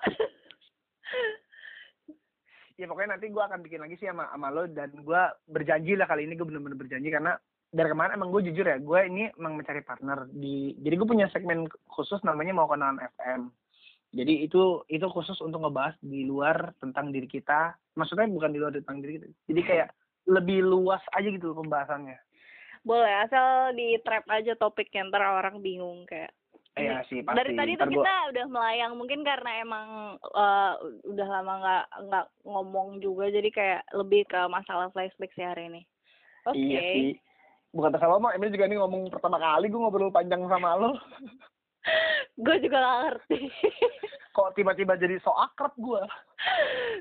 [2.81, 6.09] Ya pokoknya nanti gue akan bikin lagi sih sama, sama lo dan gue berjanji lah
[6.09, 7.37] kali ini gue bener-bener berjanji karena
[7.69, 11.29] dari kemarin emang gue jujur ya gue ini emang mencari partner di jadi gue punya
[11.29, 13.53] segmen khusus namanya mau kenalan FM
[14.11, 17.79] jadi itu itu khusus untuk ngebahas di luar tentang diri kita.
[17.95, 19.27] Maksudnya bukan di luar tentang diri kita.
[19.47, 19.89] Jadi kayak
[20.27, 22.19] lebih luas aja gitu pembahasannya.
[22.83, 26.35] Boleh asal di trap aja topiknya ntar orang bingung kayak.
[26.79, 27.35] Iya sih pasti.
[27.35, 33.03] dari tadi tuh kita udah melayang mungkin karena emang eh, udah lama nggak nggak ngomong
[33.03, 35.83] juga jadi kayak lebih ke masalah flashback sih hari ini.
[36.47, 36.59] Oke.
[36.59, 37.15] Iya sih.
[37.71, 40.91] Bukan tersalah mah, Emil juga nih ngomong pertama kali gue ngobrol panjang sama lo.
[42.45, 43.41] gue juga gak ngerti.
[44.37, 46.03] Kok tiba-tiba jadi so akrab gue?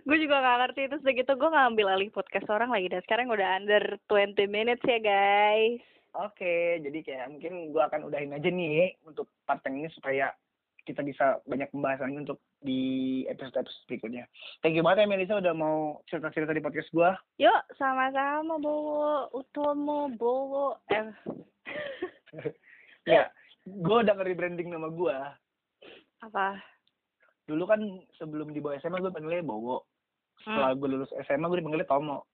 [0.08, 0.82] gue juga gak ngerti.
[0.90, 2.90] Itu segitu gue ngambil alih podcast orang lagi.
[2.90, 5.84] Dan sekarang udah under 20 minutes ya guys.
[6.18, 10.34] Oke, jadi kayak mungkin gue akan udahin aja nih untuk part yang ini supaya
[10.90, 14.26] kita bisa banyak pembahasan untuk di episode-episode berikutnya.
[14.66, 17.10] Thank you banget ya Melisa udah mau cerita-cerita di podcast gue.
[17.38, 19.30] yuk sama-sama Bowo.
[19.38, 21.14] Utomo Bowo eh.
[23.08, 23.30] Ya,
[23.72, 25.16] gue udah nge-rebranding nama gue.
[26.20, 26.60] apa
[27.46, 27.82] Dulu kan
[28.16, 29.82] sebelum di bawah SMA gue panggilnya Bowo.
[30.40, 30.54] Hmm.
[30.56, 32.26] Setelah gue lulus SMA gue dipanggilnya Tomo.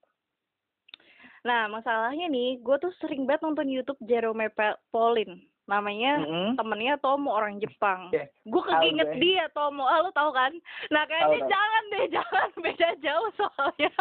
[1.42, 5.38] Nah, masalahnya nih, gue tuh sering banget nonton YouTube Jerome Pa- Pauline.
[5.66, 6.54] Namanya Mm-mm.
[6.54, 8.10] temennya Tomo orang Jepang.
[8.10, 8.30] Oke.
[8.44, 9.18] Gue Tahu keinget gue.
[9.18, 9.82] dia Tomo.
[9.82, 10.50] Ah, lu tahu kan?
[10.90, 11.50] Nah, kayaknya tahu.
[11.50, 13.92] jangan deh, jangan beda jauh soalnya.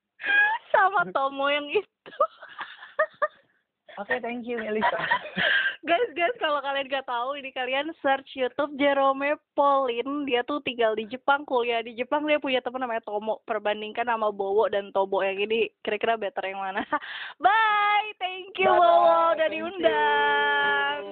[0.72, 2.16] Sama Tomo yang itu.
[3.96, 4.92] Oke, thank you Melisa.
[5.88, 10.28] guys, guys, kalau kalian gak tahu, ini kalian search YouTube Jerome Pauline.
[10.28, 12.28] Dia tuh tinggal di Jepang, kuliah di Jepang.
[12.28, 13.40] Dia punya teman namanya Tomo.
[13.48, 16.84] Perbandingkan sama Bowo dan Tobo yang ini, kira-kira better yang mana?
[17.44, 21.02] Bye, thank you Bye-bye, Bowo udah diundang.